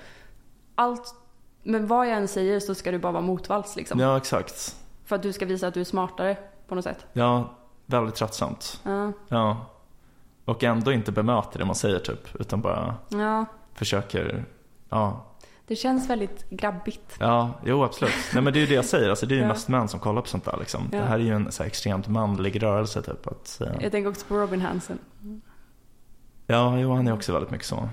[0.75, 1.15] allt,
[1.63, 4.01] men vad jag än säger så ska du bara vara motvalls liksom.
[4.01, 4.77] Ja, exakt.
[5.05, 6.37] För att du ska visa att du är smartare
[6.69, 7.07] på något sätt.
[7.13, 7.55] Ja,
[7.87, 8.81] väldigt tröttsamt.
[8.85, 9.67] Ja, Ja.
[10.45, 13.45] Och ändå inte bemöter det man säger typ, utan bara ja.
[13.75, 14.45] försöker,
[14.89, 15.25] ja.
[15.67, 17.17] det känns väldigt grabbigt.
[17.21, 18.15] Ja, jo absolut.
[18.35, 19.49] Nej men det är ju det jag säger, alltså det är ju Ja.
[19.49, 20.89] mest män som kollar på sånt där liksom.
[20.93, 20.99] Ja.
[20.99, 23.27] Det här är ju en så här, extremt manlig rörelse typ.
[23.27, 24.99] Att, eh, Jag tänker också på Robin Hansen.
[26.47, 27.89] ja, jo han är också väldigt mycket så.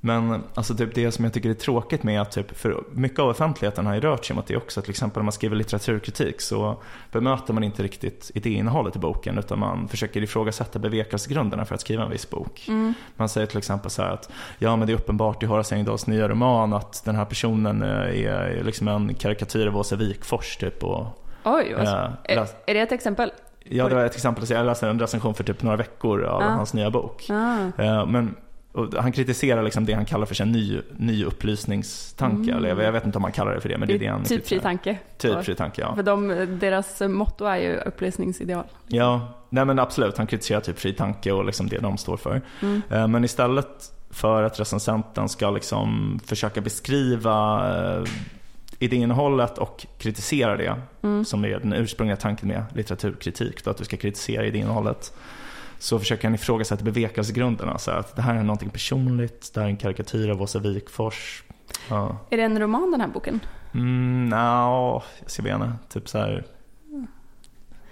[0.00, 3.28] Men alltså typ det som jag tycker är tråkigt med att typ, för mycket av
[3.28, 6.40] offentligheten har ju rört sig att det är också till exempel när man skriver litteraturkritik
[6.40, 6.76] så
[7.12, 12.04] bemöter man inte riktigt idéinnehållet i boken utan man försöker ifrågasätta bevekelsegrunderna för att skriva
[12.04, 12.64] en viss bok.
[12.68, 12.94] Mm.
[13.16, 16.06] Man säger till exempel så här att ja men det är uppenbart i Horace Engdahls
[16.06, 20.84] nya roman att den här personen eh, är, liksom en karikatyr av Åsa Wikfors typ
[20.84, 21.06] och
[21.44, 23.32] Oj, eh, är, är det ett exempel?
[23.64, 26.48] Ja det var ett exempel, jag läste en recension för typ några veckor av Ja.
[26.48, 27.26] hans nya bok.
[27.30, 27.82] Ah.
[27.82, 28.34] Eh, Men
[28.98, 32.52] han kritiserar liksom det han kallar för sin ny, ny upplysningstanke.
[32.54, 34.24] Eller jag, vet inte om han kallar det för det, men det är det han
[34.24, 34.98] typ fri tanke.
[35.18, 35.94] Typ fri tanke, ja.
[35.94, 36.28] För de,
[36.60, 38.64] deras motto är ju upplysningsideal.
[38.86, 40.18] Ja, nej men absolut.
[40.18, 42.42] Han kritiserar typ fri tanke och liksom det de står för.
[42.62, 42.82] Mm.
[42.90, 48.04] Eh, Men istället för att recensenten ska liksom försöka beskriva eh,
[48.78, 51.24] idéinnehållet och kritisera det, Mm.
[51.24, 55.12] som är den ursprungliga tanken med litteraturkritik, då, att du ska kritisera idéinnehållet,
[55.78, 57.78] så försöker han ifrågasätta bevekelsegrunderna.
[57.78, 61.42] Så att det här är någonting personligt, det här är en karikatyr av Åsa Wikfors.
[61.90, 62.16] Ja.
[62.30, 63.40] Är det en roman den här boken?
[63.74, 65.72] Mm, no, jag ska bena.
[65.88, 66.44] Typ så här.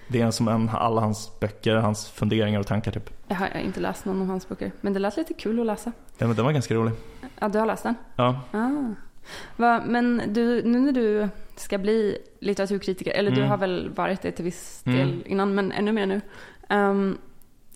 [0.09, 3.09] Det är som en, alla hans böcker, hans funderingar och tankar typ.
[3.27, 4.71] Jag har inte läst någon av hans böcker.
[4.81, 5.91] Men det lät lite kul att läsa.
[6.17, 6.93] Ja, men den var ganska rolig.
[7.39, 7.95] Ja, du har läst den?
[8.15, 8.39] Ja.
[8.51, 8.69] Ah.
[9.57, 13.49] Va, men du, nu när du ska bli litteraturkritiker, eller du Mm.
[13.49, 14.97] har väl varit det till viss Mm.
[14.97, 16.21] del innan, men ännu mer nu.
[16.69, 17.17] Ehm,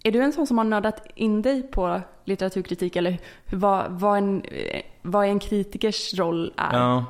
[0.04, 3.20] är du en sån som har nördat in dig på litteraturkritik eller
[3.52, 4.44] vad, vad, en,
[5.02, 6.78] vad en kritikers roll är?
[6.78, 7.06] Ja.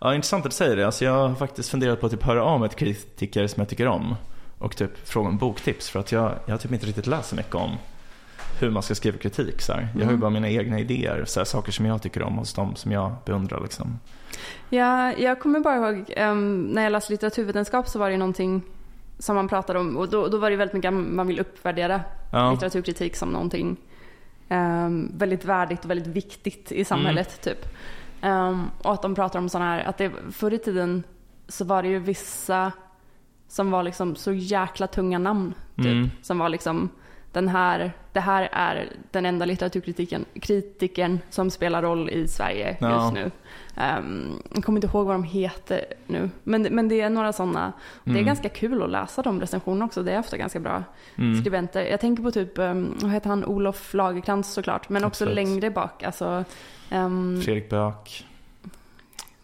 [0.00, 0.86] ja, intressant att du säger det.
[0.86, 3.68] Alltså, jag har faktiskt funderat på att typ höra av mig till kritiker som jag
[3.68, 4.14] tycker om.
[4.58, 5.90] Och typ fråga om boktips.
[5.90, 7.70] För att jag, jag har typ inte riktigt läst så mycket om
[8.60, 9.60] hur man ska skriva kritik.
[9.62, 9.80] Så här.
[9.80, 10.20] Jag har ju Mm.
[10.20, 11.24] bara mina egna idéer.
[11.26, 13.60] Så här, saker som jag tycker om hos dem som jag beundrar.
[13.62, 13.98] Liksom.
[14.68, 18.62] Ja, jag kommer bara ihåg ehm, när jag läste litteraturvetenskap så var det någonting
[19.20, 22.00] som man pratade om och då, då var det väldigt mycket att man vill uppvärdera
[22.32, 22.50] Ja.
[22.52, 23.76] litteraturkritik som någonting
[24.48, 27.56] ehm, väldigt värdigt och väldigt viktigt i samhället Mm.
[27.56, 27.68] typ.
[28.20, 31.02] Ehm, och att de pratar om sådana här, att det, förr i tiden
[31.48, 32.72] så var det ju vissa
[33.48, 35.86] som var liksom så jäkla tunga namn typ.
[35.86, 36.10] Mm.
[36.22, 36.88] Som var liksom
[37.32, 43.02] den här, det här är den enda litteraturkritiken kritiken som spelar roll i Sverige Ja.
[43.02, 43.30] just nu.
[43.98, 46.30] Um, jag kommer inte ihåg vad de heter nu.
[46.42, 47.72] Men, men det är några sådana.
[48.04, 48.26] Det är Mm.
[48.26, 50.02] ganska kul att läsa de recensionerna också.
[50.02, 50.82] Det är ofta ganska bra
[51.18, 51.40] Mm.
[51.40, 51.82] skribenter.
[51.84, 54.88] Jag tänker på typ, um, vad heter han, Olof Lagerkrantz såklart.
[54.88, 55.34] Men också Absolut.
[55.34, 56.02] längre bak.
[56.02, 56.44] Alltså,
[56.92, 58.26] um, Fredrik Böök.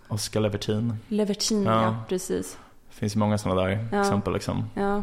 [0.09, 0.95] Oskar Levertin.
[1.09, 1.83] Levertin, Ja.
[1.83, 1.97] ja.
[2.09, 2.59] precis.
[2.89, 4.01] Det finns många sådana där Ja.
[4.01, 4.33] exempel.
[4.33, 4.65] Liksom.
[4.75, 5.03] Ja.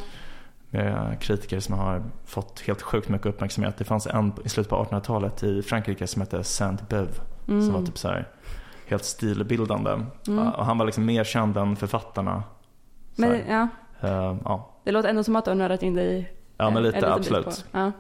[0.73, 3.77] Med kritiker som har fått helt sjukt mycket uppmärksamhet.
[3.77, 7.13] Det fanns en i slutet på 1800-talet i Frankrike som hette Saint-Beuve.
[7.45, 7.73] Som Mm.
[7.73, 8.27] var typ så här
[8.87, 9.91] helt stilbildande.
[10.27, 10.47] Mm.
[10.47, 12.43] Och han var liksom mer känd än författarna.
[13.15, 13.67] Men ja,
[14.01, 14.69] Eh, ja.
[14.83, 17.03] det låter ändå som att du har nördat in dig ja, men eh, lite bit
[17.05, 17.65] absolut.
[17.71, 17.79] Ja.
[17.79, 17.91] Ja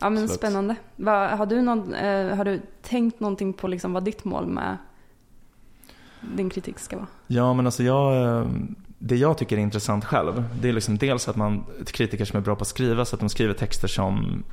[0.00, 0.30] men Absolut.
[0.30, 0.76] spännande.
[0.96, 4.76] Va, har, du någon, eh, har du tänkt någonting på liksom vad ditt mål med
[6.20, 7.06] din kritik ska vara?
[7.26, 8.46] Ja, men alltså jag, eh,
[9.04, 12.40] det jag tycker är intressant själv, det är liksom dels att man, kritiker som är
[12.40, 14.44] bra på att skriva, så att de skriver texter som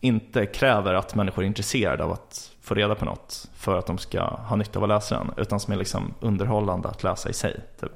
[0.00, 3.98] inte kräver att människor är intresserade av att få reda på något för att de
[3.98, 7.32] ska ha nytta av att läsa den, utan som är liksom underhållande att läsa i
[7.32, 7.60] sig.
[7.80, 7.92] Typ.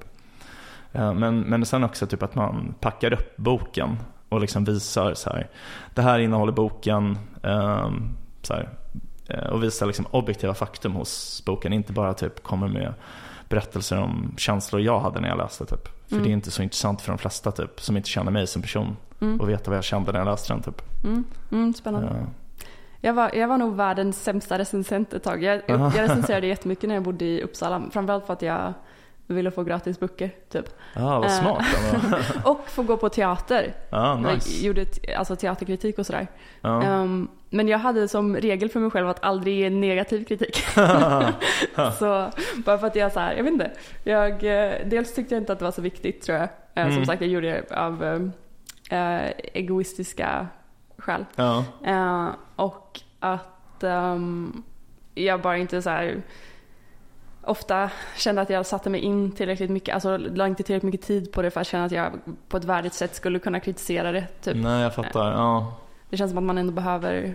[0.93, 3.97] Eh, men, men sen också typ att man packar upp boken
[4.29, 5.49] och liksom visar så här,
[5.95, 8.69] det här innehåller boken, ehm, så här,
[9.29, 12.95] eh, och visar liksom objektiva faktum hos boken, inte bara typ kommer med
[13.53, 15.89] berättelser om känslor jag hade när jag läste typ.
[16.09, 16.25] För Mm.
[16.25, 18.97] det är inte så intressant för de flesta typ, som inte känner mig som person
[19.21, 19.41] Mm.
[19.41, 20.83] och veta vad jag kände när jag läste den typ.
[21.05, 21.25] Mm.
[21.53, 22.09] Mm, spännande.
[22.09, 22.25] Eh,
[23.01, 25.43] Jag, var, jag var nog världens sämsta recensent ett tag.
[25.43, 27.83] Jag, jag recenserade jättemycket när jag bodde i Uppsala.
[27.93, 28.73] Framförallt för att jag
[29.27, 30.65] ville få gratis böcker typ.
[30.95, 31.31] Ja, vad Eh.
[31.41, 31.65] smart.
[32.45, 33.75] Och få gå på teater.
[33.91, 34.67] Jag nice.
[34.67, 36.27] gjorde te- alltså teaterkritik och sådär.
[36.61, 36.83] Ja.
[36.83, 40.57] Ehm, men jag hade som regel för mig själv att aldrig ge negativ kritik.
[41.99, 42.31] så
[42.65, 43.71] bara för att jag så här, jag vet inte.
[44.05, 46.49] Jag, eh, dels tyckte jag inte att det var så viktigt tror jag.
[46.75, 47.07] Eh, Som Mm.
[47.07, 48.05] sagt, jag gjorde det av
[48.91, 50.47] eh, egoistiska
[50.99, 51.25] skäl.
[51.85, 54.63] Eh, och att ehm,
[55.15, 56.23] jag bara inte så här
[57.45, 61.33] ofta kände att jag satte mig in tillräckligt mycket, alltså la inte tillräckligt mycket tid
[61.33, 62.13] på det för att känna att jag
[62.49, 64.27] på ett värdigt sätt skulle kunna kritisera det.
[64.43, 64.57] Typ.
[64.57, 65.33] Nej, jag fattar.
[65.33, 65.75] Ja.
[66.11, 67.35] Det känns som att man ändå behöver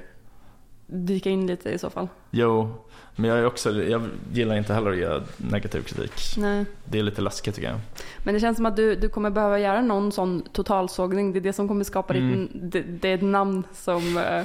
[0.85, 2.07] dyka in lite i så fall.
[2.31, 2.73] Jo,
[3.15, 6.11] men jag är också, jag gillar inte heller att ge negativ kritik.
[6.37, 6.65] Nej.
[6.85, 7.79] Det är lite läskigt tycker jag.
[8.23, 11.33] Men det känns som att du, du kommer behöva göra någon sån totalsågning.
[11.33, 12.49] Det är det som kommer skapa Mm.
[12.53, 14.43] ditt, det, det är ett namn som eh,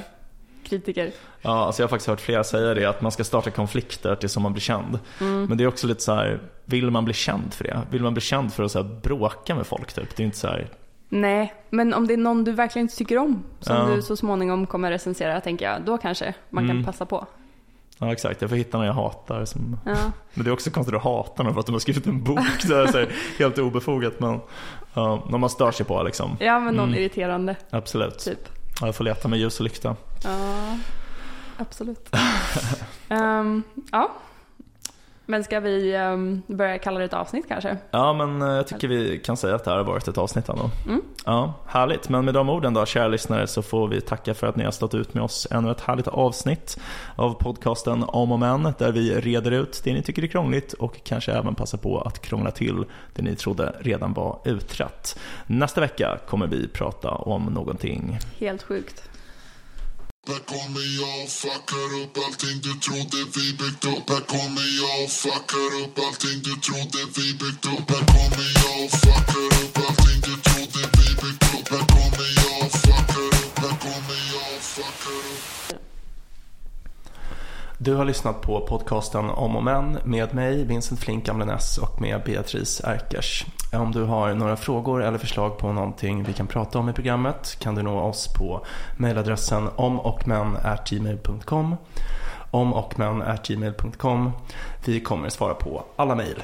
[0.77, 1.11] kritiker.
[1.41, 4.37] Ja, alltså jag har faktiskt hört flera säga det, att man ska starta konflikter tills
[4.37, 4.99] man blir känd.
[5.21, 5.45] Mm.
[5.45, 7.81] Men det är också lite så här, vill man bli känd för det?
[7.91, 10.15] Vill man bli känd för att så här bråka med folk typ?
[10.15, 10.69] Det är inte så här,
[11.09, 13.95] Nej, men om det är någon du verkligen inte tycker om som Ja.
[13.95, 16.75] du så småningom kommer recensera, tänker jag, då kanske man Mm.
[16.77, 17.25] kan passa på.
[17.99, 19.45] ja exakt, jag får hitta någon jag hatar.
[19.45, 19.77] Som...
[19.85, 19.95] Ja.
[20.33, 22.39] Men det är också konstigt att hata någon för att de har skrivit en bok.
[22.59, 23.09] Så här, så här,
[23.39, 24.39] helt obefogat men
[24.93, 26.37] ja, någon man stör sig på liksom.
[26.39, 26.99] Ja, men någon Mm.
[26.99, 28.19] irriterande, Absolut.
[28.19, 28.49] typ.
[28.83, 29.95] Ja, jag får leta med ljus och lykta.
[30.23, 30.77] Ja,
[31.57, 32.09] absolut.
[33.09, 34.11] Ehm, ja.
[35.33, 37.77] Men ska vi ehm, börja kalla det ett avsnitt kanske?
[37.91, 40.49] Ja, men eh, jag tycker vi kan säga att det här har varit ett avsnitt
[40.49, 40.69] ändå.
[40.85, 41.01] Mm.
[41.25, 42.09] Ja, härligt.
[42.09, 44.71] Men med de orden då, kära lyssnare, så får vi tacka för att ni har
[44.71, 46.79] stått ut med oss ännu ett härligt avsnitt
[47.15, 51.03] av podcasten Om och Men, där vi reder ut det ni tycker är krångligt och
[51.03, 55.19] kanske även passar på att krångla till det ni trodde redan var utrett.
[55.47, 59.12] Nästa vecka kommer vi prata om någonting Helt sjukt.
[60.27, 64.09] Här kommer jag och fuckar upp allting du trodde vi byggt upp.
[64.13, 67.87] Här kommer jag och fuckar upp allting du trodde vi byggt upp.
[67.93, 71.67] Här kommer jag och fuckar upp allting du trodde vi byggt upp.
[71.73, 75.79] Här kommer jag och fuckar upp, här kommer jag och fuckar upp.
[77.77, 82.23] Du har lyssnat på podcasten Om och Men med mig, Vincent Flink Amlenäs och med
[82.25, 83.45] Beatrice Erkers.
[83.73, 87.57] Om du har några frågor eller förslag på någonting vi kan prata om i programmet
[87.59, 88.65] kan du nå oss på
[88.97, 91.75] mejladressen omochmän.gmail.com
[92.51, 94.31] omochmän.gmail.com
[94.85, 96.43] Vi kommer svara på alla mejl.